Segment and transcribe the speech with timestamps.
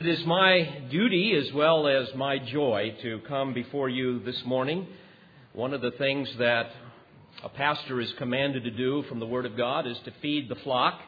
[0.00, 4.86] It is my duty as well as my joy to come before you this morning.
[5.54, 6.70] One of the things that
[7.42, 10.54] a pastor is commanded to do from the Word of God is to feed the
[10.54, 11.00] flock,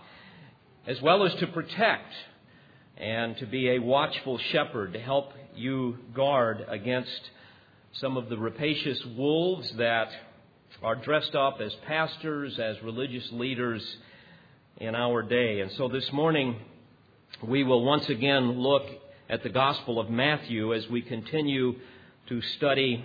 [0.89, 2.13] as well as to protect
[2.97, 7.31] and to be a watchful shepherd to help you guard against
[7.93, 10.09] some of the rapacious wolves that
[10.83, 13.87] are dressed up as pastors, as religious leaders
[14.79, 15.61] in our day.
[15.61, 16.57] And so this morning,
[17.43, 18.83] we will once again look
[19.29, 21.75] at the Gospel of Matthew as we continue
[22.29, 23.03] to study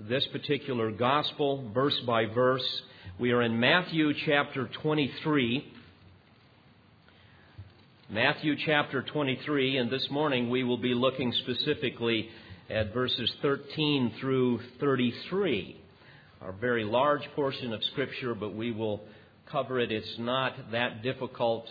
[0.00, 2.82] this particular Gospel verse by verse.
[3.20, 5.72] We are in Matthew chapter 23.
[8.10, 12.30] Matthew chapter 23, and this morning we will be looking specifically
[12.68, 15.80] at verses 13 through 33.
[16.40, 19.02] A very large portion of Scripture, but we will
[19.46, 19.92] cover it.
[19.92, 21.68] It's not that difficult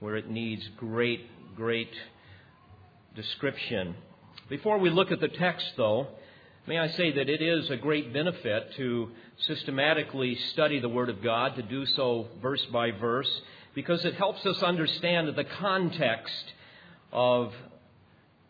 [0.00, 1.20] where it needs great,
[1.54, 1.92] great
[3.14, 3.94] description.
[4.48, 6.08] Before we look at the text, though,
[6.66, 9.10] may I say that it is a great benefit to
[9.46, 13.30] systematically study the Word of God, to do so verse by verse,
[13.74, 16.44] because it helps us understand the context
[17.12, 17.52] of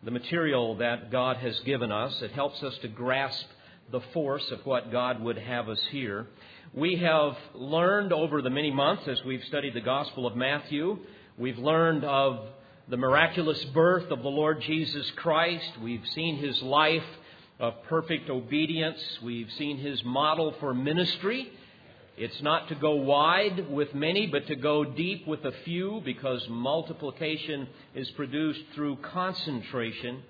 [0.04, 2.22] the material that God has given us.
[2.22, 3.46] It helps us to grasp
[3.90, 6.26] the force of what God would have us hear.
[6.72, 10.98] We have learned over the many months as we've studied the Gospel of Matthew
[11.40, 12.48] We've learned of
[12.86, 15.70] the miraculous birth of the Lord Jesus Christ.
[15.82, 17.02] We've seen his life
[17.58, 19.00] of perfect obedience.
[19.22, 21.50] We've seen his model for ministry.
[22.18, 26.46] It's not to go wide with many, but to go deep with a few because
[26.50, 30.22] multiplication is produced through concentration.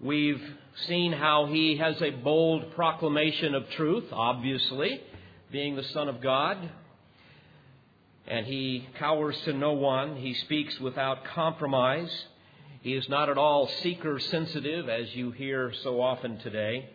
[0.00, 0.42] We've
[0.86, 5.02] seen how he has a bold proclamation of truth, obviously,
[5.52, 6.70] being the Son of God
[8.28, 10.16] and he cowers to no one.
[10.16, 12.10] He speaks without compromise.
[12.82, 16.90] He is not at all seeker sensitive, as you hear so often today.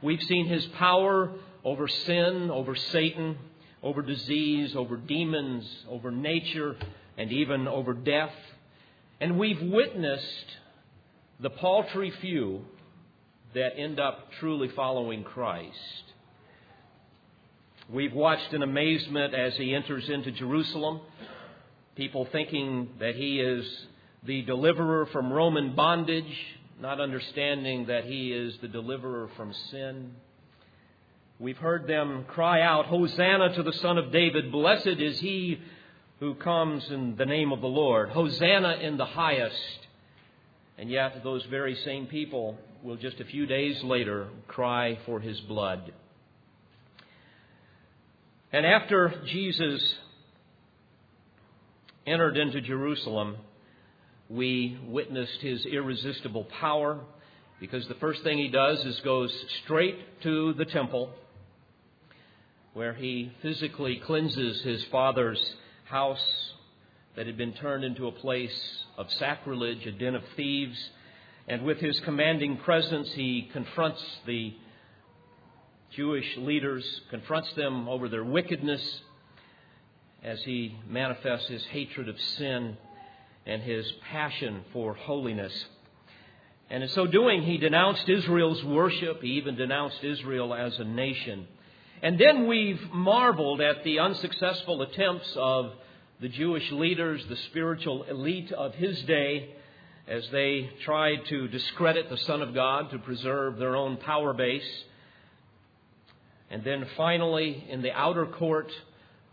[0.00, 1.32] We've seen his power
[1.64, 3.36] over sin, over Satan,
[3.82, 6.76] over disease, over demons, over nature,
[7.18, 8.32] and even over death.
[9.20, 10.46] And we've witnessed
[11.40, 12.64] the paltry few
[13.54, 16.09] that end up truly following Christ.
[17.92, 21.00] We've watched in amazement as he enters into Jerusalem,
[21.96, 23.66] people thinking that he is
[24.22, 26.32] the deliverer from Roman bondage,
[26.80, 30.12] not understanding that he is the deliverer from sin.
[31.40, 34.52] We've heard them cry out, Hosanna to the Son of David.
[34.52, 35.60] Blessed is he
[36.20, 38.10] who comes in the name of the Lord.
[38.10, 39.88] Hosanna in the highest.
[40.78, 45.40] And yet, those very same people will just a few days later cry for his
[45.40, 45.92] blood.
[48.52, 49.94] And after Jesus
[52.04, 53.36] entered into Jerusalem,
[54.28, 56.98] we witnessed his irresistible power
[57.60, 61.10] because the first thing he does is goes straight to the temple
[62.72, 65.40] where he physically cleanses his father's
[65.84, 66.52] house
[67.14, 70.78] that had been turned into a place of sacrilege, a den of thieves.
[71.46, 74.54] And with his commanding presence, he confronts the
[75.94, 79.00] Jewish leaders, confronts them over their wickedness
[80.22, 82.76] as he manifests his hatred of sin
[83.46, 85.52] and his passion for holiness.
[86.68, 89.22] And in so doing, he denounced Israel's worship.
[89.22, 91.48] He even denounced Israel as a nation.
[92.02, 95.72] And then we've marveled at the unsuccessful attempts of
[96.20, 99.54] the Jewish leaders, the spiritual elite of his day,
[100.06, 104.84] as they tried to discredit the Son of God to preserve their own power base.
[106.50, 108.70] And then finally, in the outer court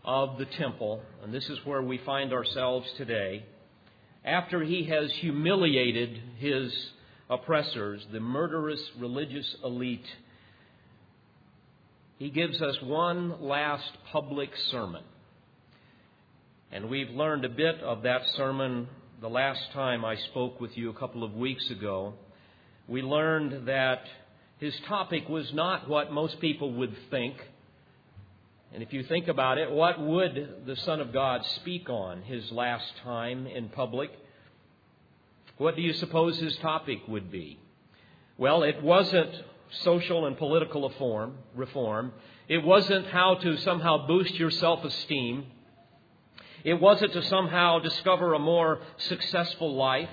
[0.04, 3.44] of the temple, and this is where we find ourselves today,
[4.24, 6.72] after he has humiliated his
[7.28, 10.06] oppressors, the murderous religious elite,
[12.18, 15.02] he gives us one last public sermon.
[16.70, 18.88] And we've learned a bit of that sermon
[19.20, 22.14] the last time I spoke with you a couple of weeks ago.
[22.86, 24.02] We learned that
[24.58, 27.36] his topic was not what most people would think.
[28.72, 32.50] And if you think about it, what would the Son of God speak on his
[32.52, 34.10] last time in public?
[35.56, 37.58] What do you suppose his topic would be?
[38.36, 39.34] Well, it wasn't
[39.82, 41.34] social and political reform.
[41.54, 42.12] reform.
[42.48, 45.46] It wasn't how to somehow boost your self esteem.
[46.64, 50.10] It wasn't to somehow discover a more successful life.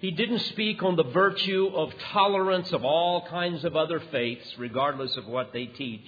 [0.00, 5.14] He didn't speak on the virtue of tolerance of all kinds of other faiths, regardless
[5.18, 6.06] of what they teach.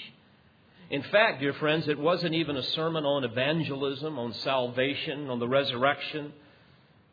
[0.88, 5.48] In fact, dear friends, it wasn't even a sermon on evangelism, on salvation, on the
[5.48, 6.32] resurrection.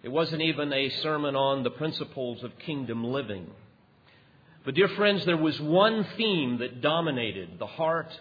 [0.04, 3.48] It wasn't even a sermon on the principles of kingdom living.
[4.64, 8.18] But, dear friends, there was one theme that dominated the heart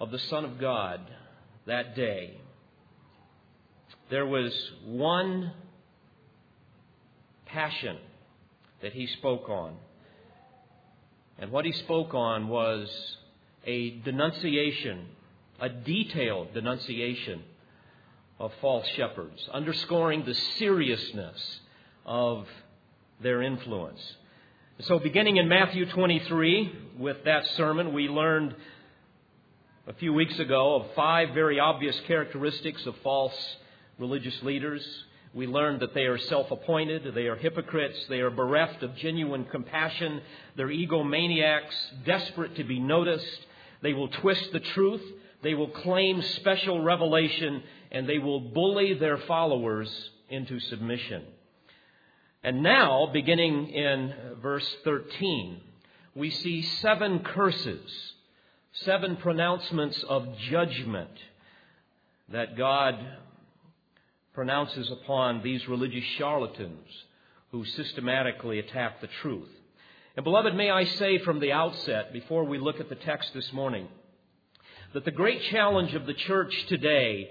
[0.00, 1.00] of the Son of God
[1.66, 2.38] that day.
[4.08, 4.52] There was
[4.86, 5.52] one
[7.46, 7.96] passion
[8.82, 9.74] that he spoke on.
[11.38, 12.88] And what he spoke on was
[13.64, 15.06] a denunciation,
[15.60, 17.42] a detailed denunciation
[18.38, 21.60] of false shepherds, underscoring the seriousness
[22.04, 22.46] of
[23.20, 24.00] their influence.
[24.80, 28.54] So, beginning in Matthew 23, with that sermon, we learned
[29.86, 33.56] a few weeks ago of five very obvious characteristics of false
[33.98, 34.84] religious leaders.
[35.36, 39.44] We learned that they are self appointed, they are hypocrites, they are bereft of genuine
[39.44, 40.22] compassion,
[40.56, 43.46] they're egomaniacs, desperate to be noticed,
[43.82, 45.02] they will twist the truth,
[45.42, 47.62] they will claim special revelation,
[47.92, 49.90] and they will bully their followers
[50.30, 51.22] into submission.
[52.42, 55.60] And now, beginning in verse 13,
[56.14, 58.14] we see seven curses,
[58.72, 61.10] seven pronouncements of judgment
[62.30, 62.94] that God
[64.36, 66.86] pronounces upon these religious charlatans
[67.52, 69.48] who systematically attack the truth.
[70.14, 73.50] And, beloved, may I say from the outset, before we look at the text this
[73.54, 73.88] morning,
[74.92, 77.30] that the great challenge of the church today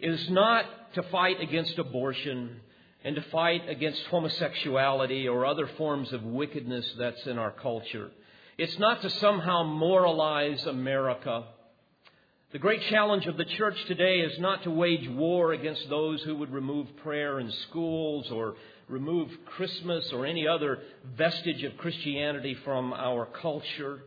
[0.00, 0.64] is not
[0.94, 2.56] to fight against abortion
[3.04, 8.10] and to fight against homosexuality or other forms of wickedness that's in our culture.
[8.56, 11.44] It's not to somehow moralize America.
[12.52, 16.36] The great challenge of the church today is not to wage war against those who
[16.36, 18.54] would remove prayer in schools or
[18.88, 20.78] remove Christmas or any other
[21.16, 24.04] vestige of Christianity from our culture.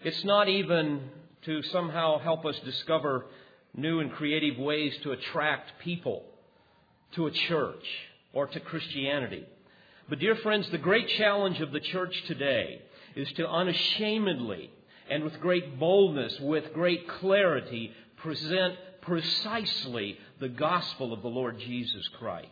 [0.00, 1.10] It's not even
[1.42, 3.26] to somehow help us discover
[3.76, 6.24] new and creative ways to attract people
[7.12, 7.84] to a church
[8.32, 9.44] or to Christianity.
[10.08, 12.80] But, dear friends, the great challenge of the church today
[13.14, 14.70] is to unashamedly
[15.10, 22.08] and with great boldness, with great clarity, present precisely the gospel of the Lord Jesus
[22.18, 22.48] Christ.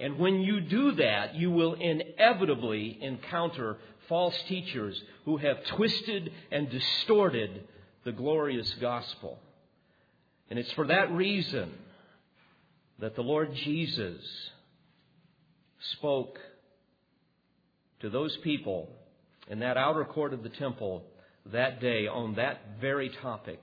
[0.00, 3.76] And when you do that, you will inevitably encounter
[4.08, 7.68] false teachers who have twisted and distorted
[8.04, 9.38] the glorious gospel.
[10.50, 11.70] And it's for that reason
[12.98, 14.22] that the Lord Jesus
[15.92, 16.38] spoke
[18.00, 18.88] to those people
[19.48, 21.04] in that outer court of the temple
[21.46, 23.60] that day on that very topic,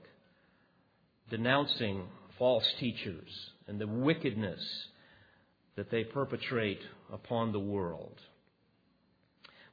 [1.30, 2.04] denouncing
[2.38, 3.28] false teachers
[3.68, 4.60] and the wickedness
[5.76, 6.80] that they perpetrate
[7.12, 8.18] upon the world.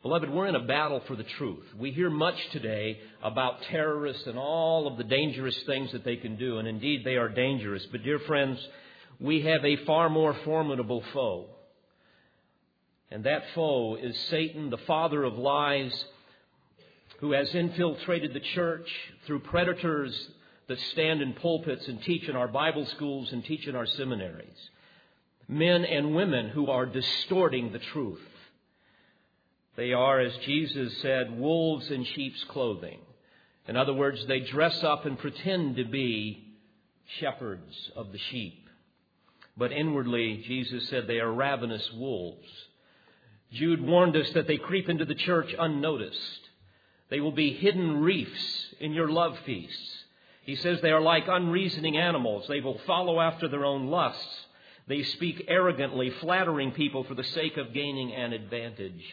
[0.04, 1.66] Beloved, we're in a battle for the truth.
[1.78, 6.38] We hear much today about terrorists and all of the dangerous things that they can
[6.38, 7.86] do, and indeed they are dangerous.
[7.92, 8.60] But, dear friends,
[9.20, 11.48] we have a far more formidable foe.
[13.10, 16.06] And that foe is Satan, the father of lies,
[17.18, 18.90] who has infiltrated the church
[19.26, 20.30] through predators
[20.68, 24.70] that stand in pulpits and teach in our Bible schools and teach in our seminaries.
[25.48, 28.22] Men and women who are distorting the truth.
[29.78, 33.00] They are, as Jesus said, wolves in sheep's clothing.
[33.68, 36.56] In other words, they dress up and pretend to be
[37.20, 38.68] shepherds of the sheep.
[39.56, 42.48] But inwardly, Jesus said they are ravenous wolves.
[43.52, 46.47] Jude warned us that they creep into the church unnoticed.
[47.10, 50.04] They will be hidden reefs in your love feasts.
[50.44, 52.46] He says they are like unreasoning animals.
[52.48, 54.46] They will follow after their own lusts.
[54.88, 59.04] They speak arrogantly, flattering people for the sake of gaining an advantage.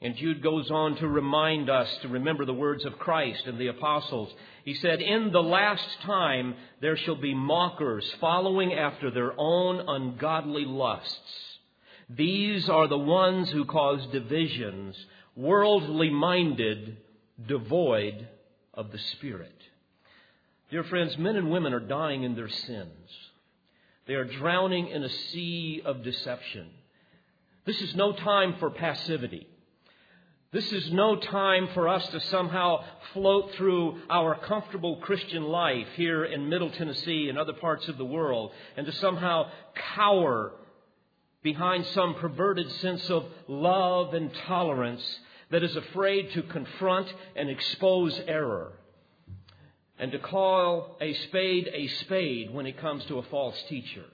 [0.00, 3.66] And Jude goes on to remind us to remember the words of Christ and the
[3.68, 4.32] apostles.
[4.64, 10.66] He said, In the last time there shall be mockers following after their own ungodly
[10.66, 11.18] lusts.
[12.10, 14.96] These are the ones who cause divisions,
[15.34, 16.98] worldly minded,
[17.46, 18.26] devoid
[18.74, 19.54] of the Spirit.
[20.70, 23.10] Dear friends, men and women are dying in their sins.
[24.06, 26.68] They are drowning in a sea of deception.
[27.64, 29.46] This is no time for passivity.
[30.50, 36.24] This is no time for us to somehow float through our comfortable Christian life here
[36.24, 39.50] in Middle Tennessee and other parts of the world and to somehow
[39.94, 40.52] cower
[41.42, 45.04] behind some perverted sense of love and tolerance
[45.50, 48.72] that is afraid to confront and expose error
[49.98, 54.04] and to call a spade a spade when it comes to a false teacher.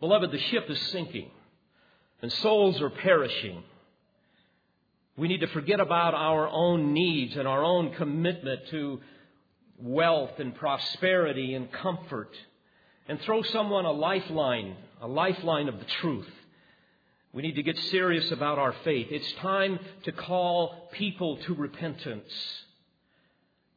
[0.00, 1.30] Beloved, the ship is sinking
[2.22, 3.62] and souls are perishing.
[5.16, 9.00] We need to forget about our own needs and our own commitment to
[9.78, 12.34] wealth and prosperity and comfort
[13.08, 16.28] and throw someone a lifeline, a lifeline of the truth.
[17.32, 19.08] We need to get serious about our faith.
[19.10, 22.32] It's time to call people to repentance,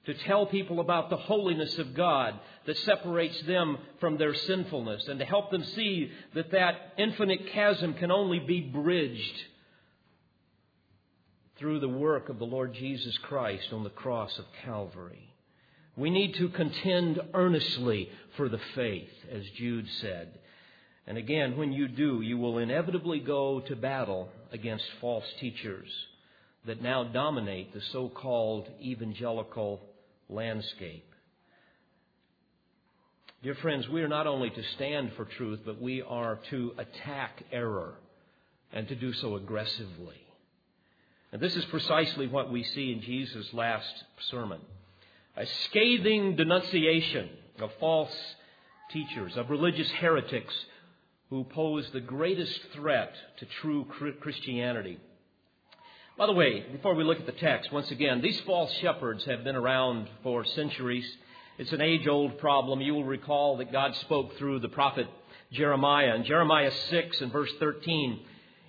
[0.06, 5.20] to tell people about the holiness of God that separates them from their sinfulness, and
[5.20, 9.44] to help them see that that infinite chasm can only be bridged
[11.58, 15.30] through the work of the Lord Jesus Christ on the cross of Calvary.
[15.96, 20.40] We need to contend earnestly for the faith, as Jude said.
[21.06, 25.90] And again, when you do, you will inevitably go to battle against false teachers
[26.66, 29.82] that now dominate the so called evangelical
[30.30, 31.06] landscape.
[33.44, 37.44] Dear friends, we are not only to stand for truth, but we are to attack
[37.52, 37.96] error
[38.72, 40.16] and to do so aggressively.
[41.34, 43.92] And this is precisely what we see in Jesus' last
[44.30, 44.62] sermon
[45.36, 47.28] a scathing denunciation
[47.60, 48.16] of false
[48.92, 50.54] teachers, of religious heretics
[51.30, 53.86] who pose the greatest threat to true
[54.20, 55.00] Christianity.
[56.18, 59.44] By the way, before we look at the text, once again, these false shepherds have
[59.44, 61.06] been around for centuries.
[61.58, 62.82] It's an age old problem.
[62.82, 65.08] You will recall that God spoke through the prophet
[65.52, 66.16] Jeremiah.
[66.16, 68.20] In Jeremiah 6 and verse 13,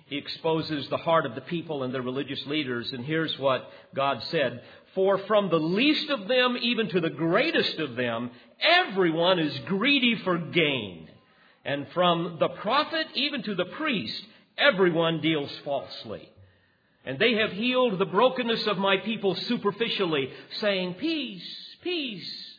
[0.07, 2.91] he exposes the heart of the people and their religious leaders.
[2.93, 4.61] And here's what God said
[4.93, 10.15] For from the least of them, even to the greatest of them, everyone is greedy
[10.23, 11.04] for gain.
[11.65, 14.23] And from the prophet even to the priest,
[14.55, 16.29] everyone deals falsely.
[17.03, 20.29] And they have healed the brokenness of my people superficially,
[20.59, 22.55] saying, Peace, peace.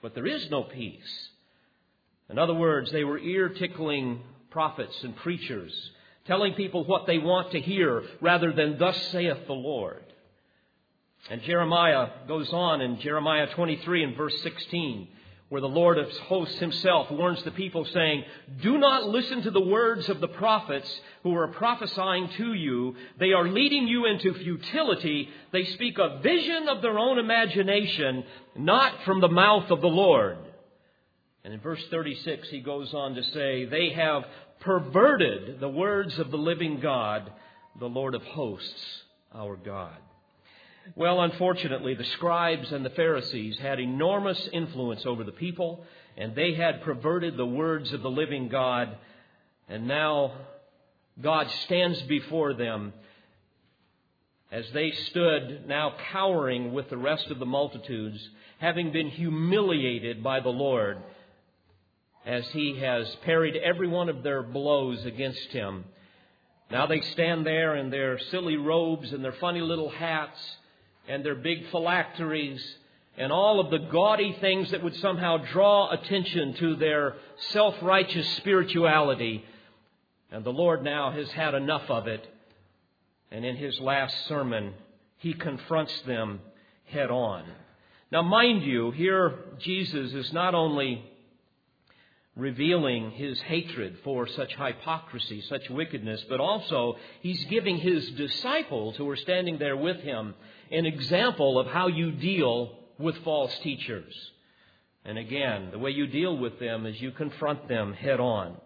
[0.00, 1.28] But there is no peace.
[2.30, 5.72] In other words, they were ear tickling prophets and preachers,
[6.26, 10.04] telling people what they want to hear rather than, Thus saith the Lord.
[11.30, 15.08] And Jeremiah goes on in Jeremiah 23 and verse 16
[15.48, 18.24] where the Lord of hosts himself warns the people, saying,
[18.60, 20.88] Do not listen to the words of the prophets
[21.22, 22.96] who are prophesying to you.
[23.18, 25.28] They are leading you into futility.
[25.52, 28.24] They speak a vision of their own imagination,
[28.56, 30.36] not from the mouth of the Lord.
[31.44, 34.24] And in verse 36, he goes on to say, They have
[34.60, 37.30] perverted the words of the living God,
[37.78, 39.02] the Lord of hosts,
[39.34, 39.96] our God.
[40.96, 45.84] Well, unfortunately, the scribes and the Pharisees had enormous influence over the people,
[46.16, 48.96] and they had perverted the words of the living God,
[49.68, 50.32] and now
[51.20, 52.92] God stands before them
[54.50, 58.18] as they stood now cowering with the rest of the multitudes,
[58.58, 60.98] having been humiliated by the Lord
[62.24, 65.84] as he has parried every one of their blows against him.
[66.70, 70.38] Now they stand there in their silly robes and their funny little hats
[71.08, 72.62] and their big phylacteries
[73.16, 77.16] and all of the gaudy things that would somehow draw attention to their
[77.50, 79.44] self righteous spirituality.
[80.30, 82.24] And the Lord now has had enough of it.
[83.30, 84.74] And in his last sermon,
[85.16, 86.40] he confronts them
[86.84, 87.44] head on.
[88.12, 91.04] Now, mind you, here Jesus is not only
[92.36, 99.08] revealing his hatred for such hypocrisy, such wickedness, but also he's giving his disciples who
[99.10, 100.34] are standing there with him
[100.70, 104.12] an example of how you deal with false teachers.
[105.04, 108.56] And again, the way you deal with them is you confront them head on.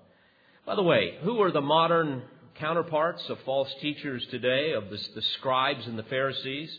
[0.66, 2.22] By the way, who are the modern
[2.54, 6.76] counterparts of false teachers today, of the, the scribes and the Pharisees?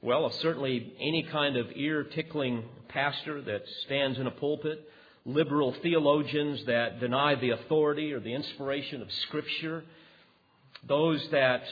[0.00, 4.88] Well, certainly any kind of ear tickling pastor that stands in a pulpit,
[5.24, 9.84] liberal theologians that deny the authority or the inspiration of Scripture,
[10.88, 11.62] those that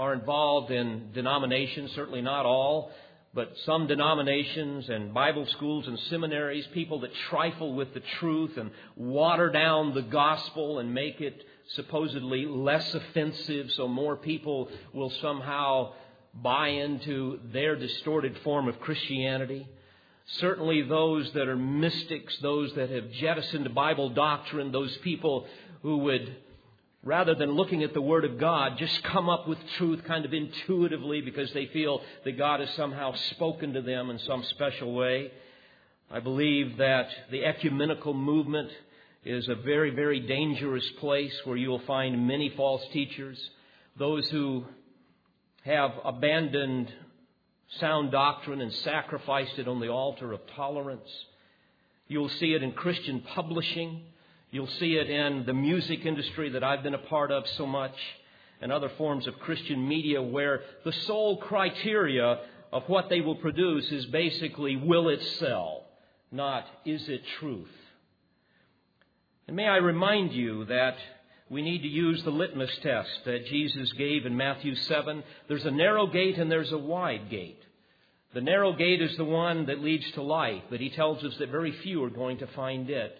[0.00, 2.90] are involved in denominations, certainly not all,
[3.34, 8.70] but some denominations and Bible schools and seminaries, people that trifle with the truth and
[8.96, 15.92] water down the gospel and make it supposedly less offensive so more people will somehow
[16.32, 19.68] buy into their distorted form of Christianity.
[20.38, 25.46] Certainly, those that are mystics, those that have jettisoned Bible doctrine, those people
[25.82, 26.36] who would
[27.02, 30.34] rather than looking at the Word of God, just come up with truth kind of
[30.34, 35.30] intuitively because they feel that God has somehow spoken to them in some special way.
[36.10, 38.70] I believe that the ecumenical movement
[39.24, 43.38] is a very, very dangerous place where you will find many false teachers,
[43.98, 44.64] those who
[45.64, 46.92] have abandoned
[47.78, 51.08] sound doctrine and sacrificed it on the altar of tolerance.
[52.08, 54.02] You'll see it in Christian publishing.
[54.52, 57.94] You'll see it in the music industry that I've been a part of so much
[58.60, 62.40] and other forms of Christian media where the sole criteria
[62.72, 65.84] of what they will produce is basically will it sell,
[66.32, 67.70] not is it truth.
[69.46, 70.96] And may I remind you that
[71.48, 75.22] we need to use the litmus test that Jesus gave in Matthew 7.
[75.48, 77.60] There's a narrow gate and there's a wide gate.
[78.34, 81.50] The narrow gate is the one that leads to life, but he tells us that
[81.50, 83.16] very few are going to find it.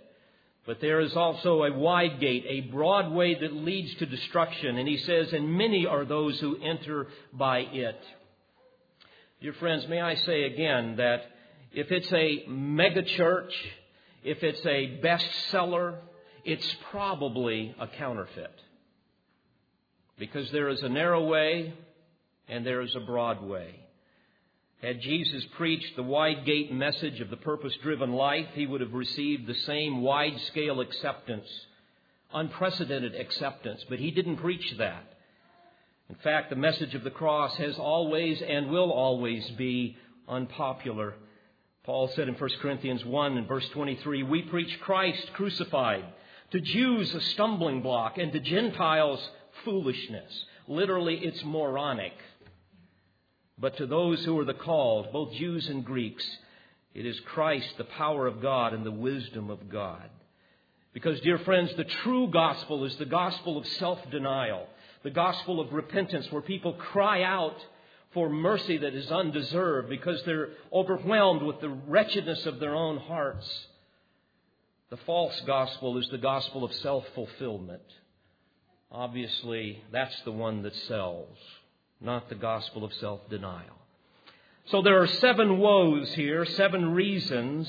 [0.66, 4.76] But there is also a wide gate, a broad way that leads to destruction.
[4.76, 8.00] And he says, and many are those who enter by it.
[9.40, 11.22] Dear friends, may I say again that
[11.72, 13.52] if it's a mega church,
[14.22, 15.96] if it's a bestseller,
[16.44, 18.52] it's probably a counterfeit.
[20.18, 21.72] Because there is a narrow way
[22.48, 23.80] and there is a broad way.
[24.82, 28.94] Had Jesus preached the wide gate message of the purpose driven life, he would have
[28.94, 31.46] received the same wide scale acceptance,
[32.32, 35.04] unprecedented acceptance, but he didn't preach that.
[36.08, 41.14] In fact, the message of the cross has always and will always be unpopular.
[41.84, 46.04] Paul said in 1 Corinthians 1 and verse 23, We preach Christ crucified,
[46.52, 49.20] to Jews a stumbling block, and to Gentiles
[49.64, 50.44] foolishness.
[50.66, 52.14] Literally, it's moronic.
[53.60, 56.26] But to those who are the called, both Jews and Greeks,
[56.94, 60.08] it is Christ, the power of God and the wisdom of God.
[60.92, 64.66] Because, dear friends, the true gospel is the gospel of self denial,
[65.04, 67.56] the gospel of repentance, where people cry out
[68.12, 73.48] for mercy that is undeserved because they're overwhelmed with the wretchedness of their own hearts.
[74.88, 77.82] The false gospel is the gospel of self fulfillment.
[78.90, 81.36] Obviously, that's the one that sells
[82.00, 83.76] not the gospel of self denial.
[84.66, 87.68] So there are seven woes here, seven reasons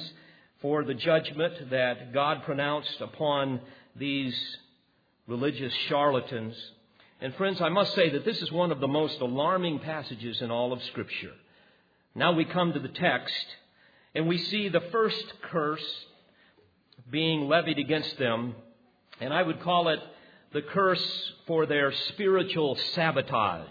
[0.62, 3.62] for the judgment that God pronounced upon
[3.96, 4.36] these
[5.28, 6.56] religious charlatans.
[7.20, 10.52] And friends, I must say that this is one of the most alarming passages in
[10.52, 11.34] all of Scripture.
[12.14, 13.46] Now we come to the text,
[14.14, 15.86] and we see the first curse
[17.10, 18.56] being levied against them,
[19.20, 20.00] and I would call it
[20.54, 23.68] the curse for their spiritual sabotage.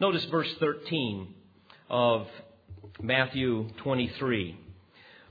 [0.00, 1.34] Notice verse 13
[1.90, 2.28] of
[3.02, 4.56] Matthew 23.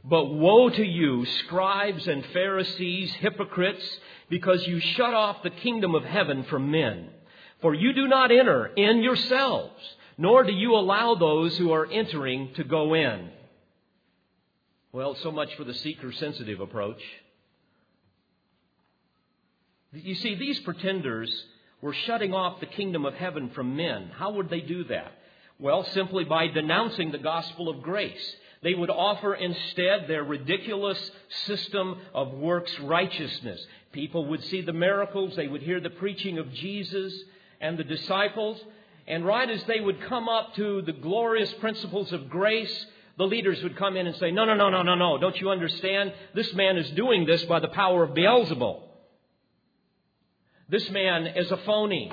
[0.04, 3.86] But woe to you, scribes and Pharisees, hypocrites,
[4.30, 7.10] because you shut off the kingdom of heaven from men.
[7.62, 9.82] For you do not enter in yourselves,
[10.18, 13.30] nor do you allow those who are entering to go in.
[14.92, 17.02] Well, so much for the seeker sensitive approach.
[19.94, 21.32] You see, these pretenders
[21.82, 24.12] were shutting off the kingdom of heaven from men.
[24.18, 25.12] How would they do that?
[25.60, 28.36] Well, simply by denouncing the gospel of grace.
[28.64, 31.12] They would offer instead their ridiculous
[31.46, 33.64] system of works righteousness.
[33.92, 37.14] People would see the miracles, they would hear the preaching of Jesus
[37.62, 38.60] and the disciples,
[39.08, 42.86] and right as they would come up to the glorious principles of grace,
[43.18, 45.18] the leaders would come in and say, No, no, no, no, no, no.
[45.18, 46.14] Don't you understand?
[46.36, 48.82] This man is doing this by the power of Beelzebul.
[50.70, 52.12] This man is a phony.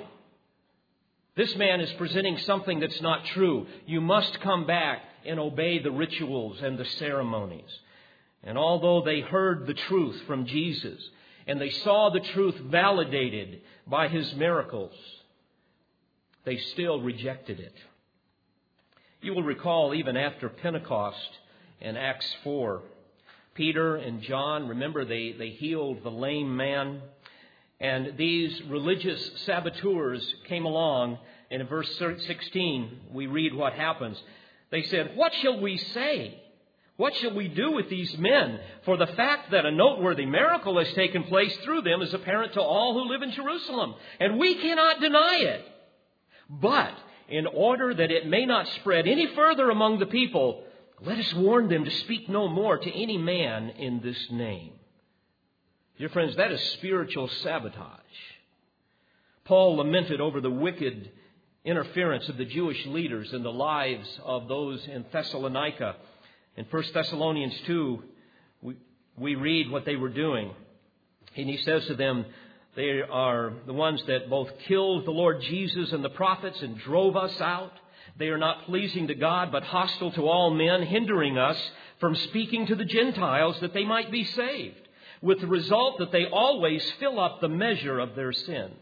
[1.37, 3.67] This man is presenting something that's not true.
[3.87, 7.71] You must come back and obey the rituals and the ceremonies.
[8.45, 11.03] And although they heard the truth from Jesus
[11.47, 14.93] and they saw the truth validated by his miracles,
[16.45, 17.75] they still rejected it.
[19.21, 21.39] You will recall even after Pentecost
[21.81, 22.83] in Acts 4,
[23.55, 27.01] Peter and John, remember they, they healed the lame man
[27.81, 31.19] and these religious saboteurs came along,
[31.51, 34.21] and in verse 16, we read what happens.
[34.71, 36.41] They said, What shall we say?
[36.97, 38.61] What shall we do with these men?
[38.85, 42.61] For the fact that a noteworthy miracle has taken place through them is apparent to
[42.61, 45.65] all who live in Jerusalem, and we cannot deny it.
[46.49, 46.95] But
[47.29, 50.63] in order that it may not spread any further among the people,
[51.01, 54.73] let us warn them to speak no more to any man in this name.
[55.97, 58.01] Dear friends, that is spiritual sabotage.
[59.45, 61.13] Paul lamented over the wicked
[61.65, 65.95] interference of the Jewish leaders in the lives of those in Thessalonica.
[66.57, 68.03] In 1 Thessalonians 2,
[68.63, 68.77] we,
[69.17, 70.51] we read what they were doing.
[71.37, 72.27] And he says to them,
[72.75, 77.17] They are the ones that both killed the Lord Jesus and the prophets and drove
[77.17, 77.73] us out.
[78.19, 81.59] They are not pleasing to God, but hostile to all men, hindering us
[82.01, 84.84] from speaking to the Gentiles that they might be saved
[85.25, 88.77] with the result that they always fill up the measure of their sins.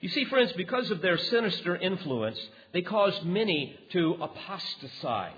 [0.00, 2.38] You see, friends, because of their sinister influence,
[2.72, 5.32] they caused many to apostatize,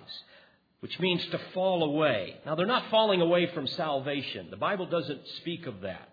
[0.81, 2.37] which means to fall away.
[2.45, 4.49] Now, they're not falling away from salvation.
[4.51, 6.11] The Bible doesn't speak of that.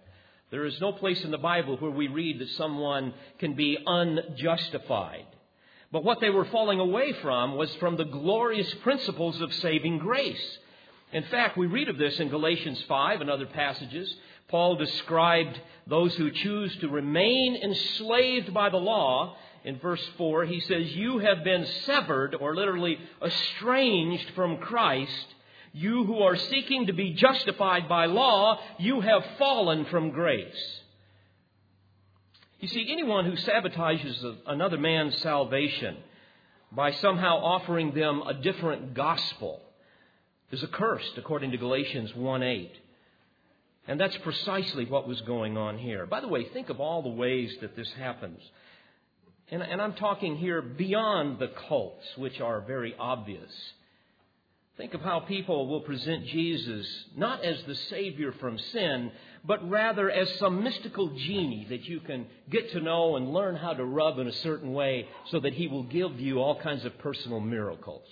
[0.49, 5.27] There is no place in the Bible where we read that someone can be unjustified.
[5.91, 10.57] But what they were falling away from was from the glorious principles of saving grace.
[11.11, 14.13] In fact, we read of this in Galatians 5 and other passages.
[14.47, 19.35] Paul described those who choose to remain enslaved by the law.
[19.63, 25.35] In verse 4, he says, You have been severed, or literally estranged from Christ.
[25.73, 30.81] You who are seeking to be justified by law, you have fallen from grace.
[32.59, 35.97] You see, anyone who sabotages another man's salvation
[36.71, 39.61] by somehow offering them a different gospel
[40.51, 42.71] is accursed, according to Galatians 1 8.
[43.87, 46.05] And that's precisely what was going on here.
[46.05, 48.39] By the way, think of all the ways that this happens.
[49.51, 53.51] And, and I'm talking here beyond the cults, which are very obvious.
[54.77, 59.11] Think of how people will present Jesus not as the Savior from sin,
[59.43, 63.73] but rather as some mystical genie that you can get to know and learn how
[63.73, 66.97] to rub in a certain way so that He will give you all kinds of
[66.99, 68.07] personal miracles.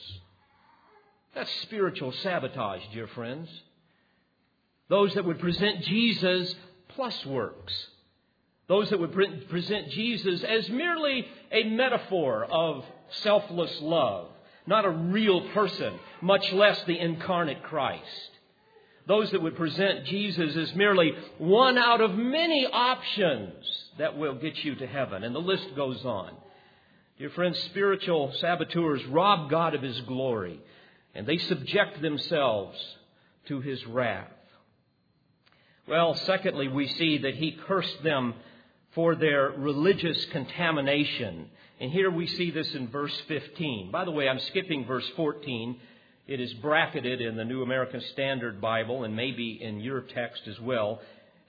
[1.35, 3.49] That's spiritual sabotage, dear friends.
[4.89, 6.53] Those that would present Jesus
[6.89, 7.73] plus works.
[8.67, 9.13] Those that would
[9.49, 14.29] present Jesus as merely a metaphor of selfless love
[14.67, 18.31] not a real person, much less the incarnate Christ.
[19.07, 23.63] Those that would present Jesus as merely one out of many options
[23.97, 25.23] that will get you to heaven.
[25.23, 26.33] And the list goes on.
[27.17, 30.59] Dear friends, spiritual saboteurs rob God of His glory,
[31.17, 32.77] and they subject themselves
[33.47, 34.31] to His wrath.
[35.87, 38.35] Well, secondly, we see that He cursed them
[38.95, 41.49] for their religious contamination
[41.79, 43.91] and here we see this in verse 15.
[43.91, 45.79] By the way, I'm skipping verse 14.
[46.27, 50.59] It is bracketed in the New American Standard Bible and maybe in your text as
[50.59, 50.99] well.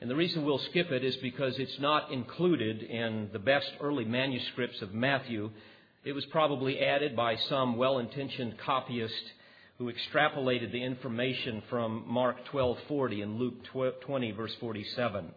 [0.03, 4.05] And the reason we'll skip it is because it's not included in the best early
[4.05, 5.51] manuscripts of Matthew.
[6.05, 9.15] It was probably added by some well intentioned copyist
[9.79, 13.63] who extrapolated the information from Mark 12:40 and Luke
[14.01, 15.33] 20 verse 47.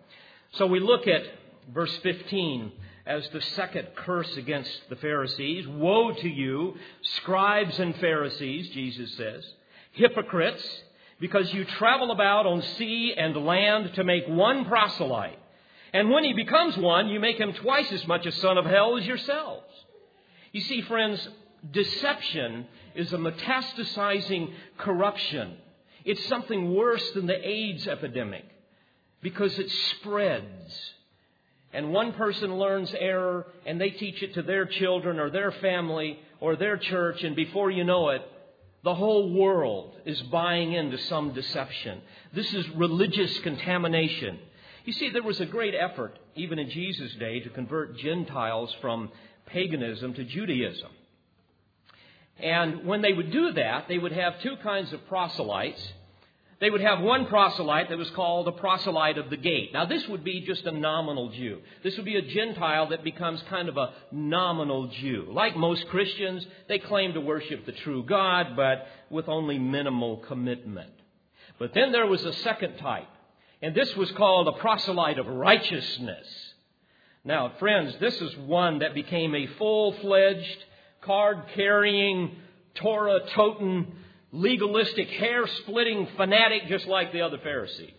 [0.53, 1.23] So we look at
[1.71, 2.71] verse 15
[3.05, 5.67] as the second curse against the Pharisees.
[5.67, 6.75] Woe to you,
[7.17, 9.45] scribes and Pharisees, Jesus says,
[9.91, 10.63] hypocrites,
[11.19, 15.37] because you travel about on sea and land to make one proselyte.
[15.93, 18.97] And when he becomes one, you make him twice as much a son of hell
[18.97, 19.67] as yourselves.
[20.51, 21.27] You see, friends,
[21.69, 25.55] deception is a metastasizing corruption.
[26.03, 28.45] It's something worse than the AIDS epidemic
[29.21, 30.93] because it spreads
[31.73, 36.19] and one person learns error and they teach it to their children or their family
[36.39, 38.21] or their church, and before you know it,
[38.83, 42.01] the whole world is buying into some deception.
[42.33, 44.39] This is religious contamination.
[44.85, 49.11] You see, there was a great effort, even in Jesus' day, to convert Gentiles from
[49.45, 50.89] paganism to Judaism.
[52.43, 55.93] And when they would do that, they would have two kinds of proselytes
[56.61, 59.73] they would have one proselyte that was called a proselyte of the gate.
[59.73, 61.59] Now, this would be just a nominal Jew.
[61.83, 65.27] This would be a Gentile that becomes kind of a nominal Jew.
[65.31, 70.91] Like most Christians, they claim to worship the true God, but with only minimal commitment.
[71.57, 73.09] But then there was a second type,
[73.63, 76.27] and this was called a proselyte of righteousness.
[77.25, 80.65] Now, friends, this is one that became a full fledged,
[81.01, 82.35] card carrying,
[82.75, 83.91] Torah toting,
[84.31, 87.89] legalistic, hair splitting fanatic just like the other Pharisees.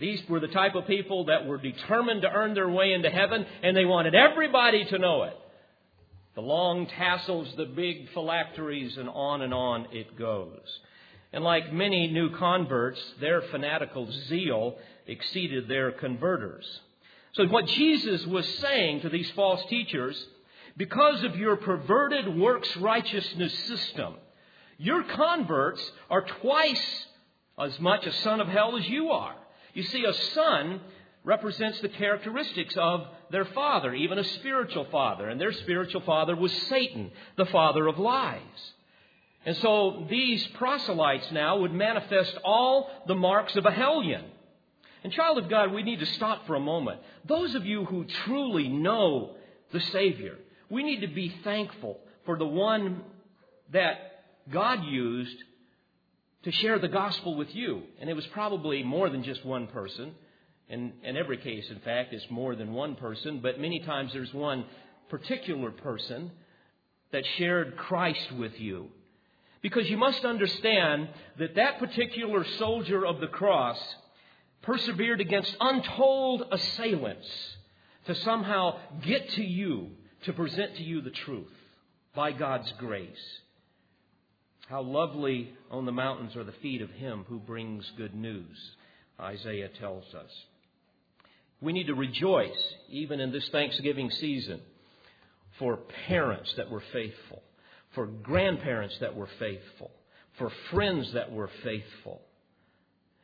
[0.00, 3.44] These were the type of people that were determined to earn their way into heaven,
[3.62, 5.36] and they wanted everybody to know it.
[6.34, 10.78] The long tassels, the big phylacteries, and on and on it goes.
[11.32, 16.64] And like many new converts, their fanatical zeal exceeded their converters.
[17.32, 20.16] So, what Jesus was saying to these false teachers,
[20.78, 24.14] because of your perverted works righteousness system,
[24.78, 27.06] your converts are twice
[27.58, 29.34] as much a son of hell as you are.
[29.74, 30.80] You see, a son
[31.24, 35.28] represents the characteristics of their father, even a spiritual father.
[35.28, 38.40] And their spiritual father was Satan, the father of lies.
[39.44, 44.24] And so these proselytes now would manifest all the marks of a hellion.
[45.02, 47.00] And, child of God, we need to stop for a moment.
[47.24, 49.36] Those of you who truly know
[49.72, 50.36] the Savior,
[50.70, 53.02] we need to be thankful for the one
[53.72, 53.96] that
[54.50, 55.36] God used
[56.44, 57.82] to share the gospel with you.
[58.00, 60.12] And it was probably more than just one person.
[60.68, 64.32] And in every case, in fact, it's more than one person, but many times there's
[64.34, 64.64] one
[65.08, 66.30] particular person
[67.12, 68.88] that shared Christ with you.
[69.62, 73.78] Because you must understand that that particular soldier of the cross
[74.62, 77.28] persevered against untold assailants
[78.06, 79.90] to somehow get to you,
[80.24, 81.52] to present to you the truth
[82.14, 83.40] by God's grace.
[84.68, 88.58] How lovely on the mountains are the feet of him who brings good news.
[89.20, 90.30] Isaiah tells us.
[91.60, 94.60] We need to rejoice, even in this Thanksgiving season,
[95.58, 97.42] for parents that were faithful,
[97.94, 99.90] for grandparents that were faithful,
[100.38, 102.20] for friends that were faithful,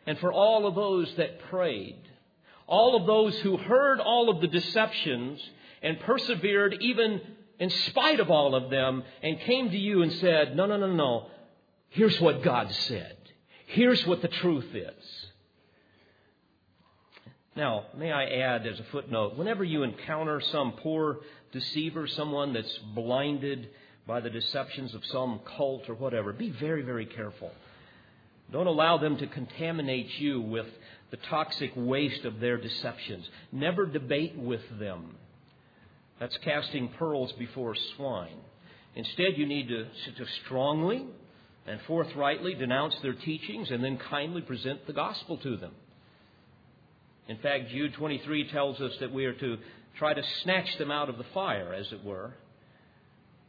[0.06, 2.02] and for all of those that prayed,
[2.66, 5.40] all of those who heard all of the deceptions
[5.84, 7.20] and persevered even
[7.60, 10.92] in spite of all of them and came to you and said, No, no, no,
[10.92, 11.26] no.
[11.90, 13.16] Here's what God said.
[13.66, 15.26] Here's what the truth is.
[17.54, 21.20] Now, may I add as a footnote, whenever you encounter some poor
[21.52, 23.68] deceiver, someone that's blinded
[24.06, 27.52] by the deceptions of some cult or whatever, be very, very careful.
[28.50, 30.66] Don't allow them to contaminate you with
[31.10, 33.28] the toxic waste of their deceptions.
[33.52, 35.16] Never debate with them.
[36.20, 38.38] That's casting pearls before swine.
[38.94, 41.04] Instead, you need to, to strongly
[41.66, 45.72] and forthrightly denounce their teachings and then kindly present the gospel to them.
[47.28, 49.56] In fact, Jude 23 tells us that we are to
[49.98, 52.34] try to snatch them out of the fire, as it were.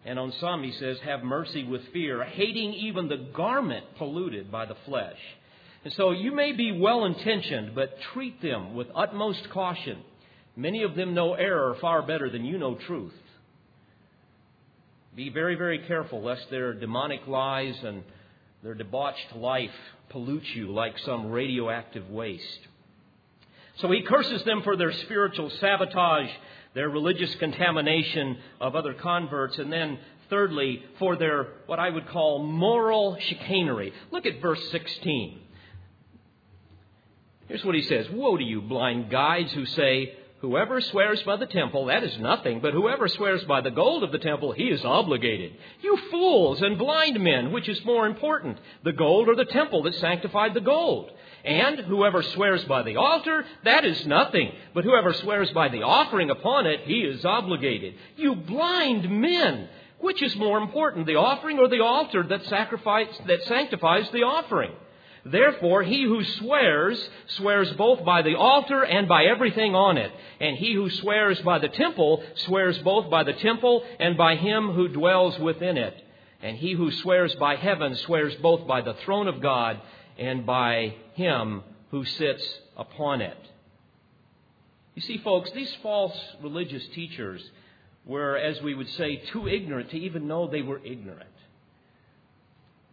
[0.06, 4.65] And on some, he says, have mercy with fear, hating even the garment polluted by
[4.65, 5.17] the flesh.
[5.84, 9.97] And so you may be well intentioned, but treat them with utmost caution.
[10.56, 13.13] Many of them know error far better than you know truth.
[15.15, 18.04] Be very, very careful lest their demonic lies and
[18.63, 19.72] their debauched life
[20.10, 22.60] pollute you like some radioactive waste.
[23.78, 26.30] So he curses them for their spiritual sabotage,
[26.74, 32.44] their religious contamination of other converts, and then thirdly, for their what I would call
[32.44, 33.94] moral chicanery.
[34.12, 35.39] Look at verse 16.
[37.48, 40.13] Here's what he says Woe to you, blind guides who say,
[40.46, 44.12] Whoever swears by the temple, that is nothing, but whoever swears by the gold of
[44.12, 45.54] the temple, he is obligated.
[45.82, 49.96] You fools and blind men, which is more important, the gold or the temple that
[49.96, 51.10] sanctified the gold?
[51.44, 54.52] And whoever swears by the altar, that is nothing.
[54.76, 57.96] But whoever swears by the offering upon it, he is obligated.
[58.16, 59.68] You blind men!
[59.98, 64.74] Which is more important, the offering or the altar that, that sanctifies the offering?
[65.26, 70.12] Therefore, he who swears, swears both by the altar and by everything on it.
[70.40, 74.72] And he who swears by the temple, swears both by the temple and by him
[74.74, 76.00] who dwells within it.
[76.44, 79.82] And he who swears by heaven, swears both by the throne of God
[80.20, 82.44] and by him who sits
[82.78, 83.38] upon it.
[84.94, 87.44] You see, folks, these false religious teachers
[88.06, 91.30] were, as we would say, too ignorant to even know they were ignorant.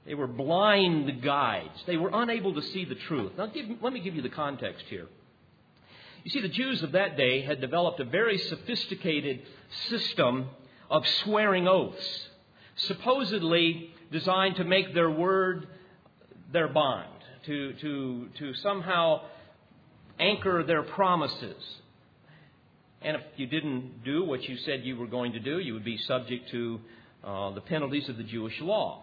[0.05, 1.83] They were blind guides.
[1.87, 3.33] They were unable to see the truth.
[3.39, 5.07] Now, give, let me give you the context here.
[6.25, 9.43] You see, the Jews of that day had developed a very sophisticated
[9.89, 10.49] system
[10.91, 12.29] of swearing oaths,
[12.77, 15.67] supposedly designed to make their word
[16.53, 17.09] their bond,
[17.47, 19.23] to, to, to somehow
[20.19, 21.63] anchor their promises.
[23.01, 25.85] And if you didn't do what you said you were going to do, you would
[25.85, 26.81] be subject to
[27.25, 29.03] uh, the penalties of the Jewish law.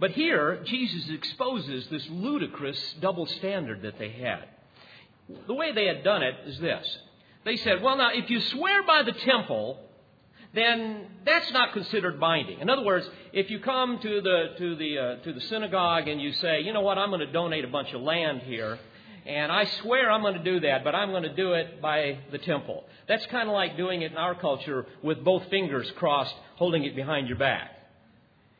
[0.00, 4.44] But here, Jesus exposes this ludicrous double standard that they had.
[5.46, 6.98] The way they had done it is this.
[7.44, 9.78] They said, well, now, if you swear by the temple,
[10.54, 12.60] then that's not considered binding.
[12.60, 16.20] In other words, if you come to the, to the, uh, to the synagogue and
[16.20, 18.78] you say, you know what, I'm going to donate a bunch of land here,
[19.26, 22.18] and I swear I'm going to do that, but I'm going to do it by
[22.30, 22.84] the temple.
[23.08, 26.96] That's kind of like doing it in our culture with both fingers crossed, holding it
[26.96, 27.77] behind your back.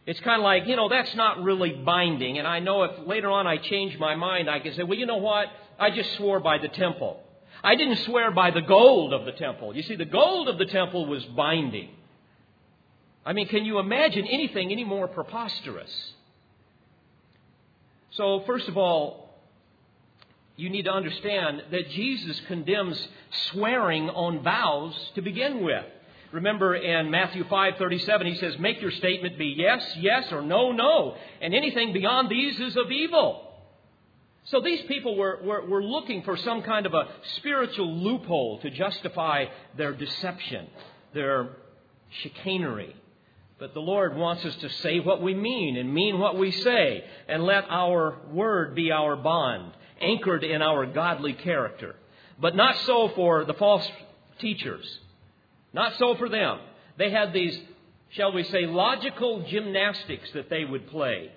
[0.08, 2.38] It's kind of like, you know, that's not really binding.
[2.38, 5.04] And I know if later on I change my mind, I can say, well, you
[5.04, 5.48] know what?
[5.78, 7.20] I just swore by the temple.
[7.62, 9.76] I didn't swear by the gold of the temple.
[9.76, 11.90] You see, the gold of the temple was binding.
[13.26, 15.90] I mean, can you imagine anything any more preposterous?
[18.12, 19.28] So, first of all,
[20.56, 23.08] you need to understand that Jesus condemns
[23.50, 25.84] swearing on vows to begin with.
[26.32, 31.16] Remember in Matthew 5:37 he says make your statement be yes, yes or no, no.
[31.40, 33.44] And anything beyond these is of evil.
[34.44, 38.70] So these people were, were, were looking for some kind of a spiritual loophole to
[38.70, 40.66] justify their deception,
[41.12, 41.50] their
[42.22, 42.96] chicanery.
[43.58, 47.04] But the Lord wants us to say what we mean and mean what we say
[47.28, 51.96] and let our word be our bond, anchored in our godly character.
[52.40, 53.86] But not so for the false
[54.38, 54.86] teachers.
[55.72, 56.58] Not so for them.
[56.96, 57.58] They had these,
[58.10, 61.30] shall we say, logical gymnastics that they would play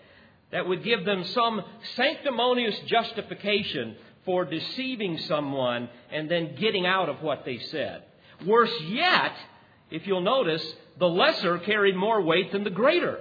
[0.51, 1.61] that would give them some
[1.95, 8.03] sanctimonious justification for deceiving someone and then getting out of what they said.
[8.45, 9.33] Worse yet,
[9.89, 10.63] if you'll notice,
[10.99, 13.19] the lesser carried more weight than the greater.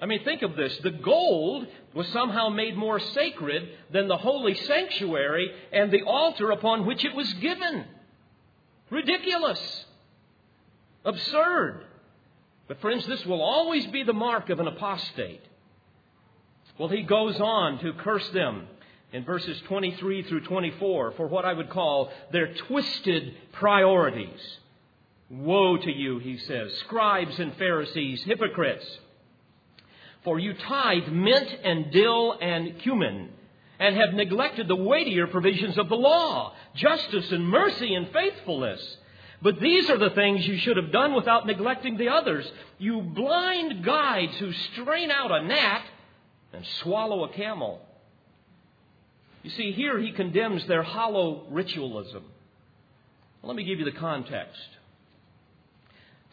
[0.00, 0.76] I mean, think of this.
[0.82, 6.86] The gold was somehow made more sacred than the holy sanctuary and the altar upon
[6.86, 7.84] which it was given.
[8.90, 9.84] Ridiculous.
[11.04, 11.84] Absurd.
[12.68, 15.42] But, friends, this will always be the mark of an apostate.
[16.78, 18.66] Well, he goes on to curse them
[19.12, 24.40] in verses 23 through 24 for what I would call their twisted priorities.
[25.28, 28.86] Woe to you, he says, scribes and Pharisees, hypocrites!
[30.24, 33.30] For you tithe mint and dill and cumin,
[33.78, 38.96] and have neglected the weightier provisions of the law, justice and mercy and faithfulness.
[39.42, 42.50] But these are the things you should have done without neglecting the others.
[42.78, 45.82] You blind guides who strain out a gnat
[46.52, 47.80] and swallow a camel.
[49.42, 52.22] You see, here he condemns their hollow ritualism.
[53.42, 54.60] Let me give you the context.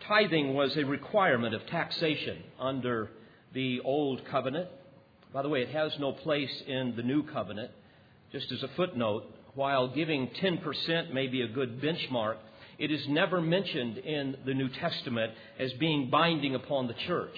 [0.07, 3.09] Tithing was a requirement of taxation under
[3.53, 4.69] the Old Covenant.
[5.33, 7.71] By the way, it has no place in the New Covenant.
[8.31, 12.37] Just as a footnote, while giving 10% may be a good benchmark,
[12.79, 17.35] it is never mentioned in the New Testament as being binding upon the church,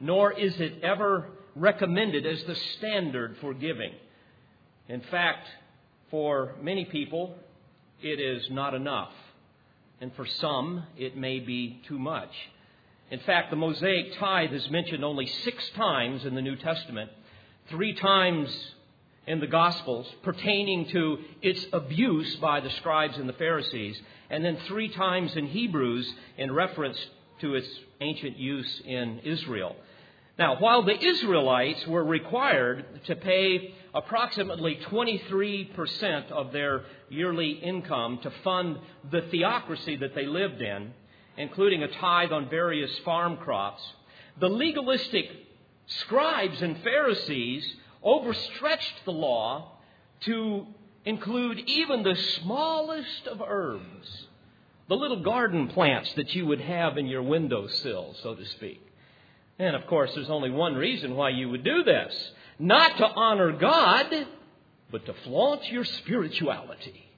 [0.00, 3.92] nor is it ever recommended as the standard for giving.
[4.88, 5.48] In fact,
[6.10, 7.34] for many people,
[8.02, 9.12] it is not enough.
[10.00, 12.30] And for some, it may be too much.
[13.10, 17.10] In fact, the Mosaic tithe is mentioned only six times in the New Testament,
[17.68, 18.73] three times
[19.26, 24.58] in the Gospels pertaining to its abuse by the scribes and the Pharisees, and then
[24.66, 26.98] three times in Hebrews in reference
[27.40, 27.68] to its
[28.00, 29.76] ancient use in Israel.
[30.38, 38.32] Now, while the Israelites were required to pay approximately 23% of their yearly income to
[38.42, 38.78] fund
[39.12, 40.92] the theocracy that they lived in,
[41.36, 43.82] including a tithe on various farm crops,
[44.40, 45.30] the legalistic
[45.86, 49.72] scribes and Pharisees overstretched the law
[50.20, 50.66] to
[51.04, 54.26] include even the smallest of herbs,
[54.88, 58.80] the little garden plants that you would have in your windowsill, so to speak.
[59.58, 63.52] And of course, there's only one reason why you would do this not to honor
[63.52, 64.26] God,
[64.90, 67.10] but to flaunt your spirituality.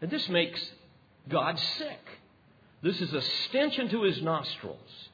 [0.00, 0.60] And this makes
[1.28, 2.00] God sick.
[2.82, 5.09] This is a stench into his nostrils.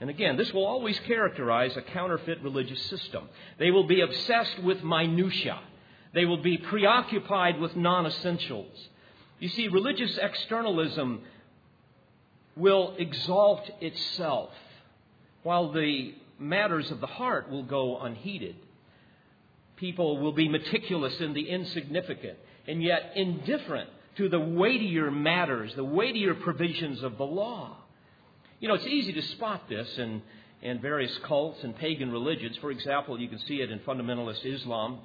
[0.00, 3.28] And again, this will always characterize a counterfeit religious system.
[3.58, 5.60] They will be obsessed with minutiae.
[6.14, 8.88] They will be preoccupied with non essentials.
[9.38, 11.20] You see, religious externalism
[12.56, 14.50] will exalt itself,
[15.42, 18.56] while the matters of the heart will go unheeded.
[19.76, 25.84] People will be meticulous in the insignificant and yet indifferent to the weightier matters, the
[25.84, 27.76] weightier provisions of the law.
[28.60, 30.20] You know, it's easy to spot this in,
[30.60, 32.58] in various cults and pagan religions.
[32.60, 34.98] For example, you can see it in fundamentalist Islam.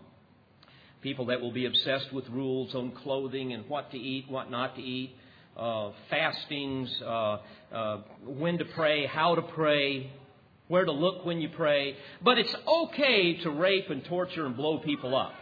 [1.01, 4.75] People that will be obsessed with rules on clothing and what to eat, what not
[4.75, 5.15] to eat,
[5.55, 7.37] uh, fastings, uh,
[7.73, 10.11] uh, when to pray, how to pray,
[10.67, 11.95] where to look when you pray.
[12.21, 15.33] But it's okay to rape and torture and blow people up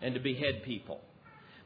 [0.00, 1.02] and to behead people.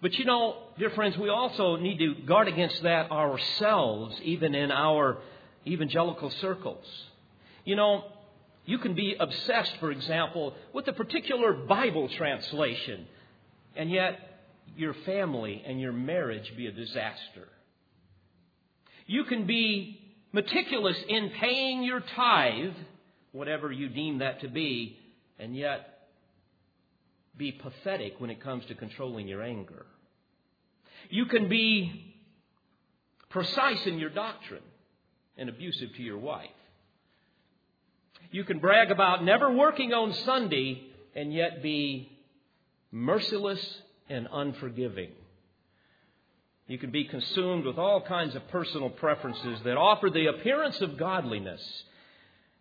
[0.01, 4.72] But you know, dear friends, we also need to guard against that ourselves, even in
[4.72, 5.18] our
[5.66, 6.87] evangelical circles.
[7.64, 8.05] You know,
[8.64, 13.07] you can be obsessed, for example, with a particular Bible translation,
[13.77, 14.18] and yet
[14.77, 17.48] your family and your marriage be a disaster.
[19.07, 20.01] You can be
[20.33, 22.75] meticulous in paying your tithe,
[23.33, 24.98] whatever you deem that to be,
[25.38, 26.09] and yet
[27.37, 29.87] be pathetic when it comes to controlling your anger.
[31.11, 32.14] You can be
[33.29, 34.62] precise in your doctrine
[35.37, 36.51] and abusive to your wife.
[38.31, 40.83] You can brag about never working on Sunday
[41.14, 42.11] and yet be
[42.90, 43.61] merciless
[44.09, 45.11] and unforgiving.
[46.66, 50.97] You can be consumed with all kinds of personal preferences that offer the appearance of
[50.97, 51.61] godliness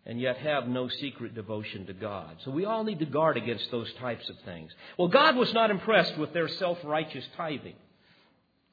[0.04, 2.36] and yet have no secret devotion to God.
[2.44, 4.72] So we all need to guard against those types of things.
[4.98, 7.76] Well, God was not impressed with their self righteous tithing.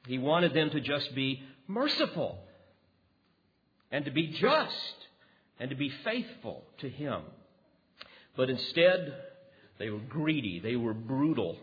[0.06, 2.38] He wanted them to just be merciful
[3.90, 4.96] and to be just
[5.58, 7.22] and to be faithful to Him.
[8.36, 9.14] But instead,
[9.78, 11.56] they were greedy, they were brutal,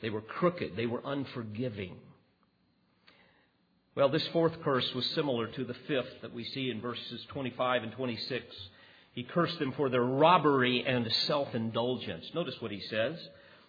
[0.00, 1.96] they were crooked, they were unforgiving.
[3.94, 7.82] Well, this fourth curse was similar to the fifth that we see in verses 25
[7.82, 8.44] and 26.
[9.12, 12.24] He cursed them for their robbery and self indulgence.
[12.34, 13.18] Notice what he says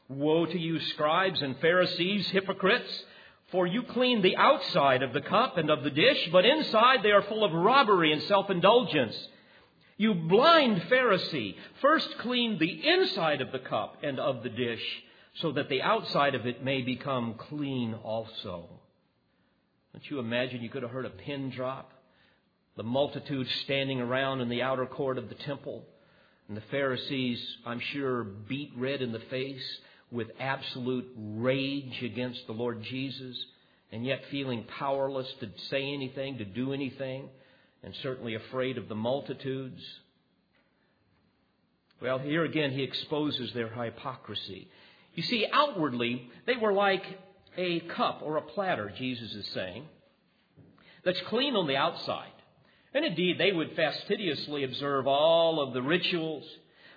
[0.07, 3.03] Woe to you, scribes and Pharisees, hypocrites!
[3.51, 7.11] For you clean the outside of the cup and of the dish, but inside they
[7.11, 9.15] are full of robbery and self indulgence.
[9.97, 14.83] You blind Pharisee, first clean the inside of the cup and of the dish,
[15.35, 18.69] so that the outside of it may become clean also.
[19.93, 21.91] Don't you imagine you could have heard a pin drop?
[22.75, 25.85] The multitude standing around in the outer court of the temple.
[26.47, 29.79] And the Pharisees, I'm sure, beet red in the face
[30.13, 33.35] with absolute rage against the Lord Jesus,
[33.91, 37.29] and yet feeling powerless to say anything, to do anything
[37.83, 39.81] and certainly afraid of the multitudes.
[42.01, 44.69] Well, here again, he exposes their hypocrisy.
[45.15, 47.03] You see, outwardly, they were like
[47.57, 49.85] a cup or a platter, Jesus is saying,
[51.03, 52.29] that's clean on the outside.
[52.93, 56.45] And indeed, they would fastidiously observe all of the rituals,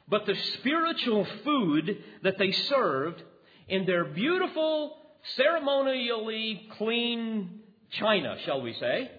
[0.08, 3.22] but the spiritual food that they served
[3.68, 4.96] in their beautiful,
[5.36, 9.10] ceremonially clean china, shall we say,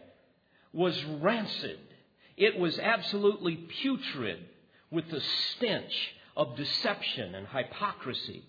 [0.74, 1.80] was rancid.
[2.38, 4.40] It was absolutely putrid
[4.92, 5.22] with the
[5.56, 5.94] stench
[6.36, 8.44] of deception and hypocrisy.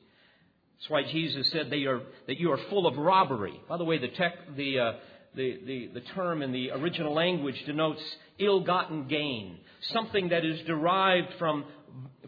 [0.79, 3.61] That's why Jesus said they are, that you are full of robbery.
[3.69, 4.93] By the way, the, tech, the, uh,
[5.35, 8.03] the, the, the term in the original language denotes
[8.39, 9.59] ill gotten gain,
[9.93, 11.65] something that is derived from,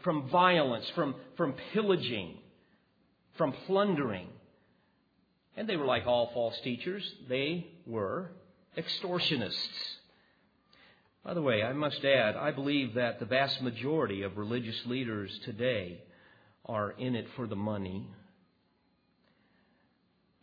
[0.03, 2.37] from violence, from, from pillaging,
[3.37, 4.29] from plundering.
[5.57, 8.31] And they were like all false teachers, they were
[8.77, 9.97] extortionists.
[11.25, 15.31] By the way, I must add, I believe that the vast majority of religious leaders
[15.45, 16.03] today
[16.65, 18.09] are in it for the money.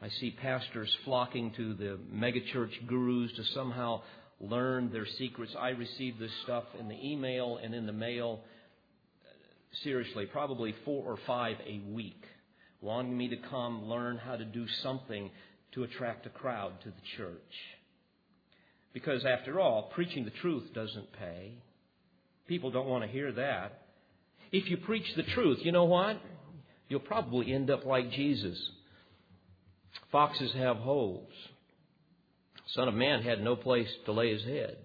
[0.02, 4.02] I see pastors flocking to the megachurch gurus to somehow
[4.40, 5.56] learn their secrets.
[5.58, 8.42] I receive this stuff in the email and in the mail,
[9.84, 12.24] seriously, probably four or five a week,
[12.82, 15.30] wanting me to come learn how to do something
[15.74, 17.54] to attract a crowd to the church.
[18.94, 21.54] Because after all, preaching the truth doesn't pay.
[22.48, 23.82] People don't want to hear that.
[24.52, 26.20] If you preach the truth, you know what?
[26.90, 28.58] You'll probably end up like Jesus.
[30.12, 31.30] Foxes have holes.
[32.74, 34.78] Son of Man had no place to lay his head.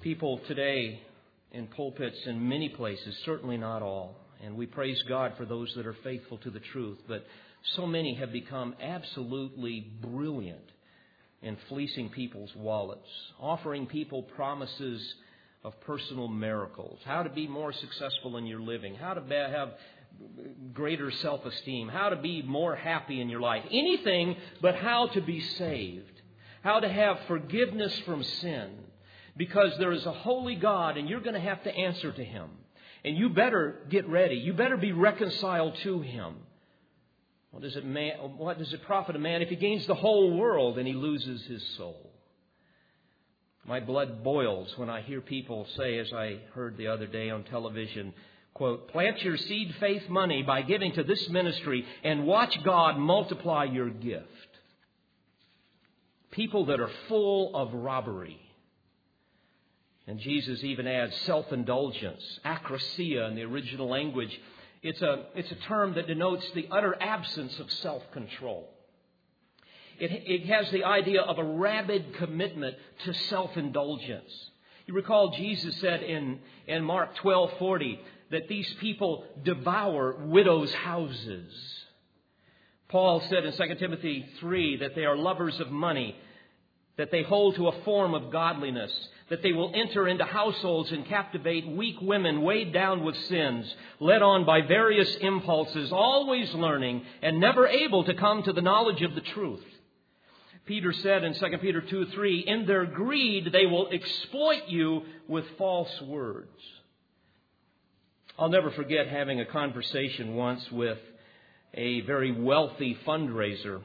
[0.00, 1.00] People today
[1.52, 5.86] in pulpits in many places, certainly not all, and we praise God for those that
[5.86, 7.24] are faithful to the truth, but
[7.76, 10.72] so many have become absolutely brilliant
[11.42, 15.14] in fleecing people's wallets, offering people promises
[15.64, 19.74] of personal miracles, how to be more successful in your living, how to have
[20.72, 25.20] greater self esteem, how to be more happy in your life, anything but how to
[25.20, 26.20] be saved,
[26.62, 28.70] how to have forgiveness from sin,
[29.36, 32.50] because there is a holy God and you're going to have to answer to Him.
[33.04, 34.36] And you better get ready.
[34.36, 36.36] You better be reconciled to Him.
[37.52, 40.38] What does, it man, what does it profit a man if he gains the whole
[40.38, 42.10] world and he loses his soul?
[43.66, 47.44] My blood boils when I hear people say, as I heard the other day on
[47.44, 48.14] television,
[48.54, 53.64] quote, plant your seed faith money by giving to this ministry and watch God multiply
[53.64, 54.26] your gift.
[56.30, 58.40] People that are full of robbery.
[60.06, 64.38] And Jesus even adds self indulgence, akrasia in the original language,
[64.82, 68.68] it's a, it's a term that denotes the utter absence of self control.
[70.00, 74.32] It, it has the idea of a rabid commitment to self indulgence.
[74.86, 77.98] You recall Jesus said in, in Mark 12:40
[78.32, 81.52] that these people devour widows' houses.
[82.88, 86.16] Paul said in 2 Timothy 3 that they are lovers of money,
[86.96, 88.92] that they hold to a form of godliness,
[89.30, 93.66] that they will enter into households and captivate weak women weighed down with sins,
[93.98, 99.02] led on by various impulses, always learning and never able to come to the knowledge
[99.02, 99.64] of the truth.
[100.66, 105.44] Peter said in 2 Peter 2 3, In their greed they will exploit you with
[105.58, 106.48] false words.
[108.38, 110.98] I'll never forget having a conversation once with
[111.74, 113.80] a very wealthy fundraiser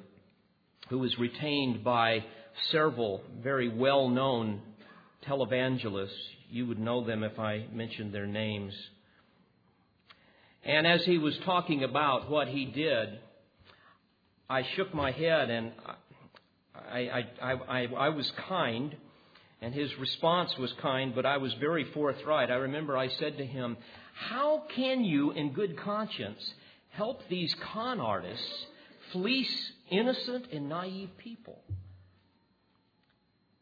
[0.89, 2.23] who was retained by
[2.71, 4.61] several very well known
[5.27, 6.09] televangelists.
[6.49, 8.73] You would know them if I mentioned their names.
[10.63, 13.19] And as he was talking about what he did,
[14.49, 15.71] I shook my head and
[16.75, 18.95] I, I, I, I, was kind,
[19.61, 22.51] and his response was kind, but I was very forthright.
[22.51, 23.77] I remember I said to him,
[24.13, 26.39] How can you, in good conscience,
[26.91, 28.65] help these con artists
[29.11, 31.61] fleece innocent and naive people?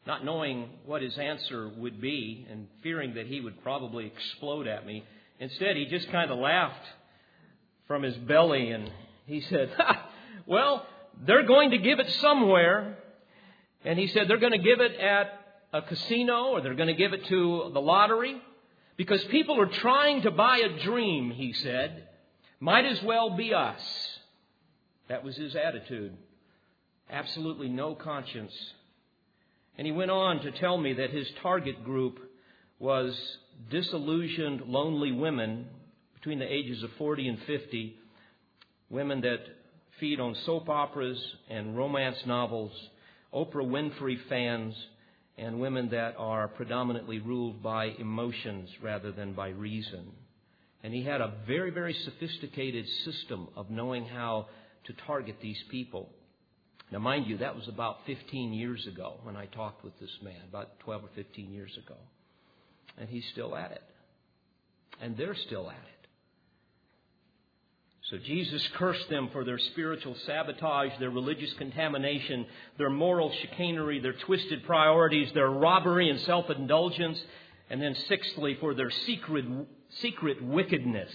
[0.06, 4.86] Not knowing what his answer would be and fearing that he would probably explode at
[4.86, 5.04] me.
[5.40, 6.86] Instead, he just kind of laughed
[7.88, 8.90] from his belly and
[9.26, 9.70] he said,
[10.46, 10.86] Well,
[11.26, 12.98] they're going to give it somewhere.
[13.84, 15.40] And he said, They're going to give it at
[15.72, 18.40] a casino or they're going to give it to the lottery.
[18.96, 22.04] Because people are trying to buy a dream, he said.
[22.60, 23.82] Might as well be us.
[25.08, 26.16] That was his attitude.
[27.10, 28.52] Absolutely no conscience.
[29.78, 32.18] And he went on to tell me that his target group
[32.78, 33.16] was
[33.70, 35.66] disillusioned, lonely women
[36.14, 37.96] between the ages of 40 and 50,
[38.90, 39.40] women that
[40.00, 42.72] feed on soap operas and romance novels,
[43.32, 44.74] Oprah Winfrey fans,
[45.38, 50.10] and women that are predominantly ruled by emotions rather than by reason.
[50.82, 54.46] And he had a very, very sophisticated system of knowing how
[54.84, 56.08] to target these people.
[56.92, 60.36] Now, mind you, that was about 15 years ago when I talked with this man,
[60.48, 61.96] about 12 or 15 years ago.
[62.98, 63.82] And he's still at it.
[65.00, 65.96] And they're still at it.
[68.10, 72.46] So Jesus cursed them for their spiritual sabotage, their religious contamination,
[72.78, 77.20] their moral chicanery, their twisted priorities, their robbery and self indulgence,
[77.68, 79.44] and then sixthly, for their secret,
[80.00, 81.10] secret wickedness.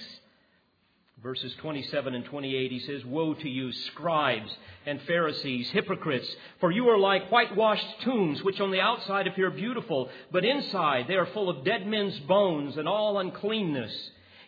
[1.23, 4.51] Verses 27 and 28, he says, Woe to you, scribes
[4.87, 6.27] and Pharisees, hypocrites,
[6.59, 11.13] for you are like whitewashed tombs, which on the outside appear beautiful, but inside they
[11.13, 13.93] are full of dead men's bones and all uncleanness.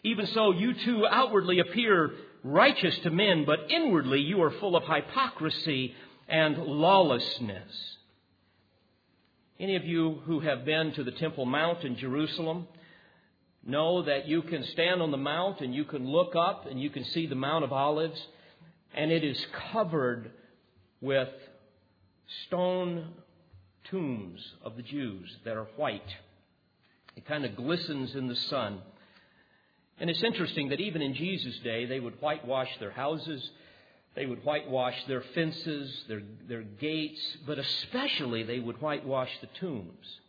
[0.03, 2.13] Even so, you too outwardly appear
[2.43, 5.93] righteous to men, but inwardly you are full of hypocrisy
[6.27, 7.97] and lawlessness.
[9.59, 12.67] Any of you who have been to the Temple Mount in Jerusalem
[13.65, 16.89] know that you can stand on the mount and you can look up and you
[16.89, 18.21] can see the Mount of Olives,
[18.93, 20.31] and it is covered
[21.01, 21.29] with
[22.45, 23.09] stone
[23.85, 26.01] tombs of the Jews that are white.
[27.15, 28.79] It kind of glistens in the sun.
[29.99, 33.47] And it's interesting that even in Jesus' day, they would whitewash their houses,
[34.15, 40.19] they would whitewash their fences, their, their gates, but especially they would whitewash the tombs.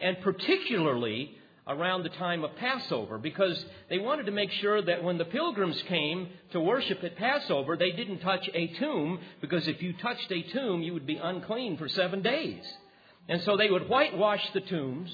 [0.00, 1.36] And particularly
[1.66, 5.80] around the time of Passover, because they wanted to make sure that when the pilgrims
[5.88, 10.42] came to worship at Passover, they didn't touch a tomb, because if you touched a
[10.42, 12.62] tomb, you would be unclean for seven days.
[13.28, 15.10] And so they would whitewash the tombs,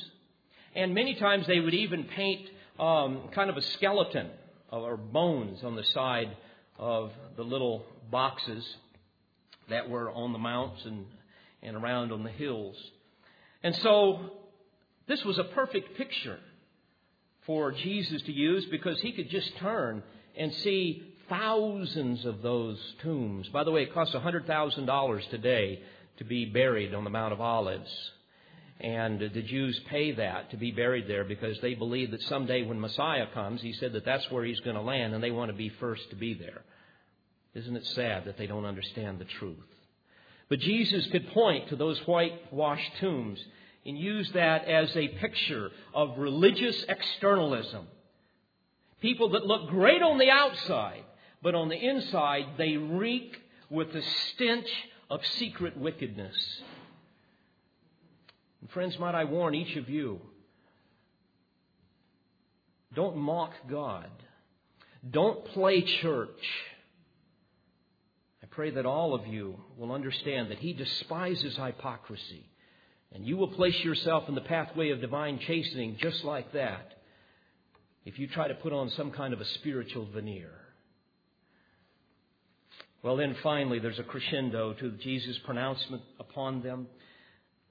[0.74, 2.48] and many times they would even paint
[2.80, 4.28] um, kind of a skeleton
[4.72, 6.36] or bones on the side
[6.78, 8.64] of the little boxes
[9.68, 11.06] that were on the mounts and,
[11.62, 12.76] and around on the hills.
[13.62, 14.32] And so
[15.10, 16.38] this was a perfect picture
[17.46, 20.02] for Jesus to use because he could just turn
[20.36, 23.48] and see thousands of those tombs.
[23.48, 25.80] By the way, it costs $100,000 today
[26.18, 27.90] to be buried on the Mount of Olives.
[28.80, 32.80] And the Jews pay that to be buried there because they believe that someday when
[32.80, 35.56] Messiah comes, he said that that's where he's going to land and they want to
[35.56, 36.62] be first to be there.
[37.54, 39.58] Isn't it sad that they don't understand the truth?
[40.48, 43.38] But Jesus could point to those whitewashed tombs
[43.84, 47.86] and use that as a picture of religious externalism.
[49.00, 51.04] People that look great on the outside,
[51.42, 54.68] but on the inside they reek with the stench
[55.08, 56.36] of secret wickedness.
[58.60, 60.20] And friends, might I warn each of you
[62.92, 64.10] don't mock God,
[65.08, 66.28] don't play church.
[68.42, 72.50] I pray that all of you will understand that He despises hypocrisy.
[73.12, 76.92] And you will place yourself in the pathway of divine chastening just like that
[78.04, 80.52] if you try to put on some kind of a spiritual veneer.
[83.02, 86.86] Well, then finally, there's a crescendo to Jesus' pronouncement upon them.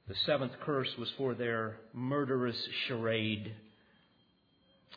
[0.07, 3.53] The seventh curse was for their murderous charade.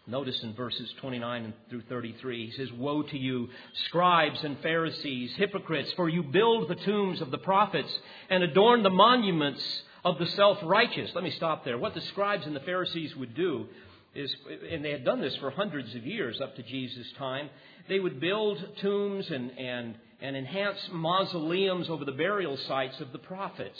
[0.06, 3.48] Notice in verses 29 through 33, he says, Woe to you,
[3.86, 7.92] scribes and Pharisees, hypocrites, for you build the tombs of the prophets
[8.30, 9.62] and adorn the monuments
[10.04, 11.10] of the self righteous.
[11.14, 11.78] Let me stop there.
[11.78, 13.66] What the scribes and the Pharisees would do
[14.14, 14.34] is,
[14.70, 17.48] and they had done this for hundreds of years up to Jesus' time,
[17.88, 23.18] they would build tombs and, and, and enhance mausoleums over the burial sites of the
[23.18, 23.78] prophets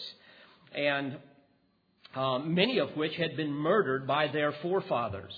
[0.74, 1.16] and
[2.14, 5.32] um, many of which had been murdered by their forefathers.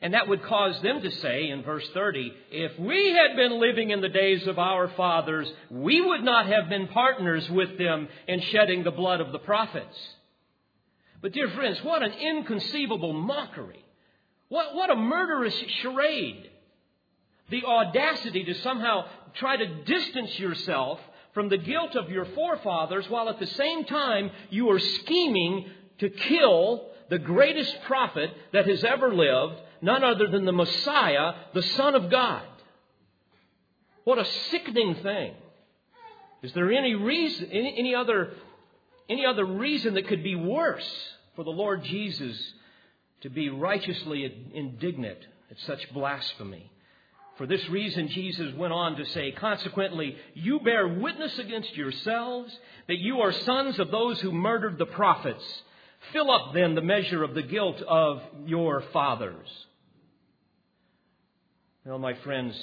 [0.00, 3.90] And that would cause them to say in verse 30, if we had been living
[3.90, 8.40] in the days of our fathers, we would not have been partners with them in
[8.40, 9.96] shedding the blood of the prophets.
[11.20, 13.84] But, dear friends, what an inconceivable mockery.
[14.48, 16.50] What, what a murderous charade.
[17.50, 21.00] The audacity to somehow try to distance yourself
[21.34, 25.66] from the guilt of your forefathers while at the same time you are scheming
[25.98, 31.62] to kill the greatest prophet that has ever lived, none other than the Messiah, the
[31.62, 32.42] Son of God.
[34.04, 35.34] What a sickening thing.
[36.42, 38.30] Is there any reason, any, any other,
[39.08, 40.88] any other reason that could be worse
[41.34, 42.36] for the Lord Jesus
[43.22, 45.18] to be righteously indignant
[45.50, 46.70] at such blasphemy.
[47.36, 52.56] For this reason, Jesus went on to say, Consequently, you bear witness against yourselves
[52.88, 55.44] that you are sons of those who murdered the prophets.
[56.12, 59.48] Fill up then the measure of the guilt of your fathers.
[61.84, 62.60] Well, my friends,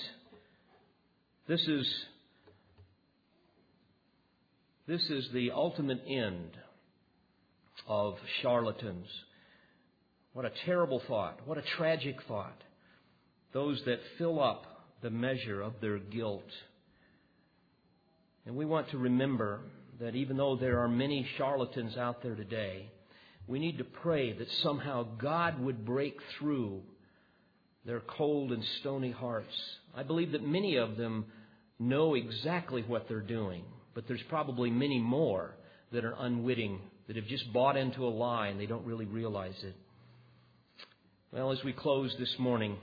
[1.48, 2.06] this is,
[4.88, 6.52] this is the ultimate end
[7.88, 9.08] of charlatans.
[10.34, 11.40] What a terrible thought.
[11.46, 12.62] What a tragic thought
[13.56, 14.66] those that fill up
[15.02, 16.44] the measure of their guilt.
[18.46, 19.62] And we want to remember
[20.02, 22.92] that even though there are many charlatans out there today,
[23.48, 26.82] we need to pray that somehow God would break through
[27.86, 29.56] their cold and stony hearts.
[29.96, 31.26] I believe that many of them
[31.80, 33.64] know exactly what they're doing,
[33.96, 35.56] but there's probably many more
[35.92, 39.56] that are unwitting, that have just bought into a lie and they don't really realize
[39.64, 39.76] it.
[41.32, 42.78] Well, as we close this morning,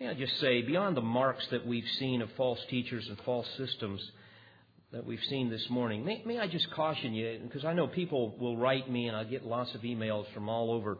[0.00, 3.48] May I just say, beyond the marks that we've seen of false teachers and false
[3.56, 4.00] systems
[4.92, 8.36] that we've seen this morning, may, may I just caution you, because I know people
[8.38, 10.98] will write me and I get lots of emails from all over,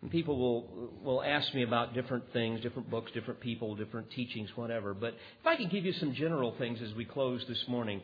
[0.00, 4.48] and people will, will ask me about different things, different books, different people, different teachings,
[4.54, 4.94] whatever.
[4.94, 8.00] But if I could give you some general things as we close this morning,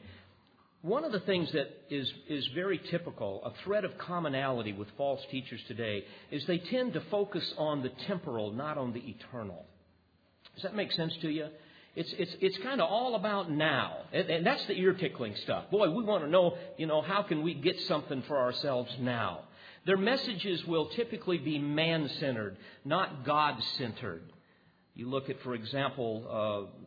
[0.82, 5.20] one of the things that is, is very typical, a thread of commonality with false
[5.30, 9.64] teachers today, is they tend to focus on the temporal, not on the eternal.
[10.54, 11.46] Does that make sense to you?
[11.94, 13.98] It's, it's, it's kind of all about now.
[14.12, 15.70] And, and that's the ear tickling stuff.
[15.70, 19.42] Boy, we want to know, you know, how can we get something for ourselves now?
[19.86, 24.22] Their messages will typically be man centered, not God centered.
[24.94, 26.82] You look at, for example, uh,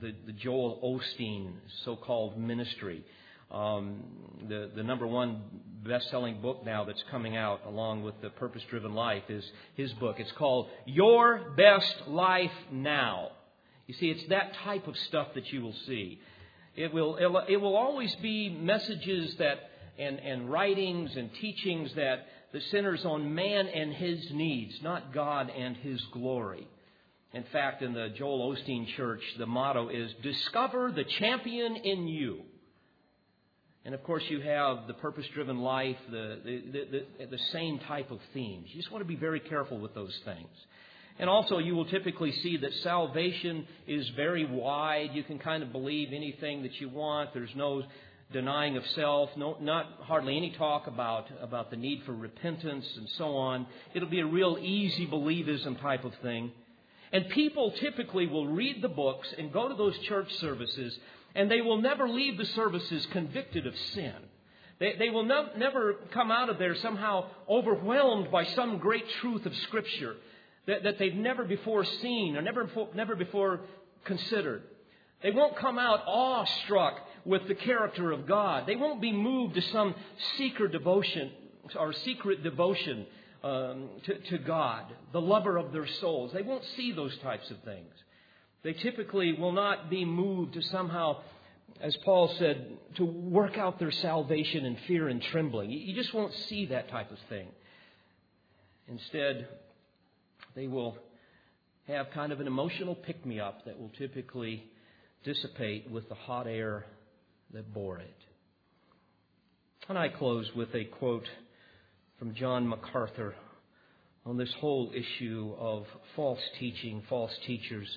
[0.00, 1.52] the, the Joel Osteen
[1.84, 3.04] so called ministry.
[3.52, 4.02] Um,
[4.48, 5.42] the, the number one
[5.86, 9.44] best selling book now that's coming out along with the Purpose Driven Life is
[9.74, 10.16] his book.
[10.18, 13.32] It's called Your Best Life Now.
[13.86, 16.20] You see, it's that type of stuff that you will see.
[16.76, 22.60] It will, it will always be messages that, and, and writings and teachings that the
[22.70, 26.66] centers on man and his needs, not God and his glory.
[27.34, 32.42] In fact, in the Joel Osteen Church, the motto is Discover the champion in you.
[33.84, 38.12] And of course, you have the purpose driven life, the, the, the, the, same type
[38.12, 38.68] of themes.
[38.68, 40.48] You just want to be very careful with those things.
[41.18, 45.10] And also, you will typically see that salvation is very wide.
[45.12, 47.34] You can kind of believe anything that you want.
[47.34, 47.82] There's no
[48.32, 53.08] denying of self, no, not hardly any talk about, about the need for repentance and
[53.18, 53.66] so on.
[53.94, 56.52] It'll be a real easy believism type of thing.
[57.12, 60.96] And people typically will read the books and go to those church services
[61.34, 64.14] and they will never leave the services convicted of sin.
[64.78, 69.46] They, they will no, never come out of there somehow overwhelmed by some great truth
[69.46, 70.16] of Scripture
[70.66, 73.60] that, that they've never before seen or never, never before
[74.04, 74.62] considered.
[75.22, 78.66] They won't come out awestruck with the character of God.
[78.66, 79.94] They won't be moved to some
[80.36, 81.30] secret devotion
[81.78, 83.06] or secret devotion
[83.44, 86.32] um, to, to God, the lover of their souls.
[86.32, 87.92] They won't see those types of things.
[88.62, 91.20] They typically will not be moved to somehow,
[91.80, 95.70] as Paul said, to work out their salvation in fear and trembling.
[95.70, 97.48] You just won't see that type of thing.
[98.88, 99.48] Instead,
[100.54, 100.96] they will
[101.88, 104.64] have kind of an emotional pick me up that will typically
[105.24, 106.84] dissipate with the hot air
[107.52, 108.16] that bore it.
[109.88, 111.28] And I close with a quote
[112.18, 113.34] from John MacArthur
[114.24, 117.88] on this whole issue of false teaching, false teachers.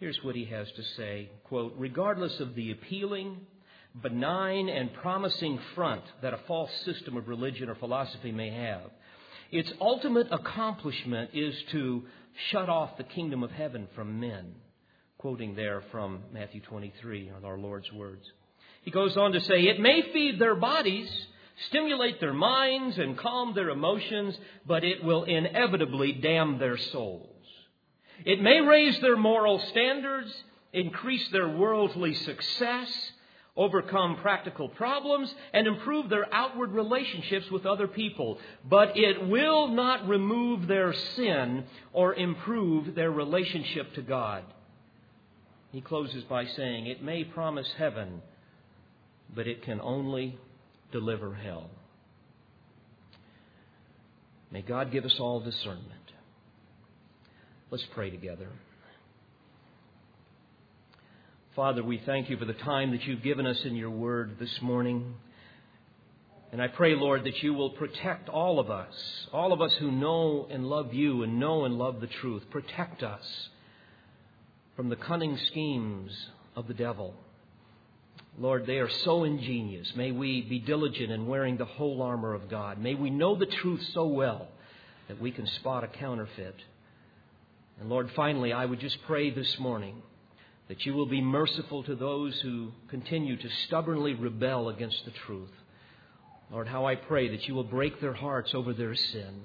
[0.00, 3.36] Here's what he has to say quote, regardless of the appealing,
[4.00, 8.90] benign, and promising front that a false system of religion or philosophy may have,
[9.52, 12.04] its ultimate accomplishment is to
[12.50, 14.54] shut off the kingdom of heaven from men.
[15.18, 18.24] Quoting there from Matthew 23 on our Lord's words.
[18.82, 21.10] He goes on to say, It may feed their bodies,
[21.68, 24.34] stimulate their minds, and calm their emotions,
[24.66, 27.39] but it will inevitably damn their souls.
[28.24, 30.32] It may raise their moral standards,
[30.72, 33.12] increase their worldly success,
[33.56, 38.38] overcome practical problems, and improve their outward relationships with other people.
[38.68, 44.44] But it will not remove their sin or improve their relationship to God.
[45.72, 48.22] He closes by saying, It may promise heaven,
[49.34, 50.38] but it can only
[50.92, 51.70] deliver hell.
[54.50, 55.86] May God give us all discernment.
[57.70, 58.48] Let's pray together.
[61.54, 64.60] Father, we thank you for the time that you've given us in your word this
[64.60, 65.14] morning.
[66.50, 68.92] And I pray, Lord, that you will protect all of us,
[69.32, 72.42] all of us who know and love you and know and love the truth.
[72.50, 73.22] Protect us
[74.74, 76.10] from the cunning schemes
[76.56, 77.14] of the devil.
[78.36, 79.94] Lord, they are so ingenious.
[79.94, 82.80] May we be diligent in wearing the whole armor of God.
[82.80, 84.48] May we know the truth so well
[85.06, 86.56] that we can spot a counterfeit.
[87.80, 90.02] And Lord, finally, I would just pray this morning
[90.68, 95.50] that you will be merciful to those who continue to stubbornly rebel against the truth.
[96.52, 99.42] Lord, how I pray that you will break their hearts over their sin.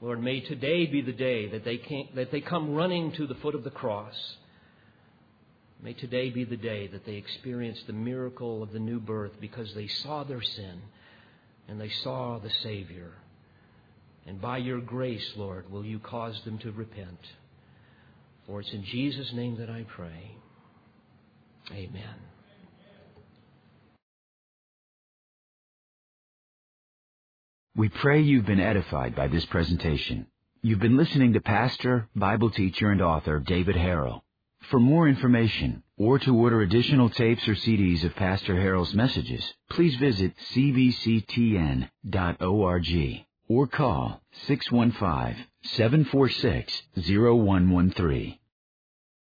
[0.00, 3.54] Lord, may today be the day that they, that they come running to the foot
[3.54, 4.16] of the cross.
[5.82, 9.74] May today be the day that they experience the miracle of the new birth because
[9.74, 10.80] they saw their sin
[11.68, 13.12] and they saw the Savior.
[14.26, 17.20] And by your grace, Lord, will you cause them to repent.
[18.50, 20.34] For it's in Jesus' name that I pray.
[21.70, 22.16] Amen.
[27.76, 30.26] We pray you've been edified by this presentation.
[30.62, 34.22] You've been listening to Pastor, Bible teacher, and author David Harrell.
[34.68, 39.94] For more information or to order additional tapes or CDs of Pastor Harrell's messages, please
[39.94, 41.88] visit cbctn.org
[43.48, 48.39] or call 615 746 0113.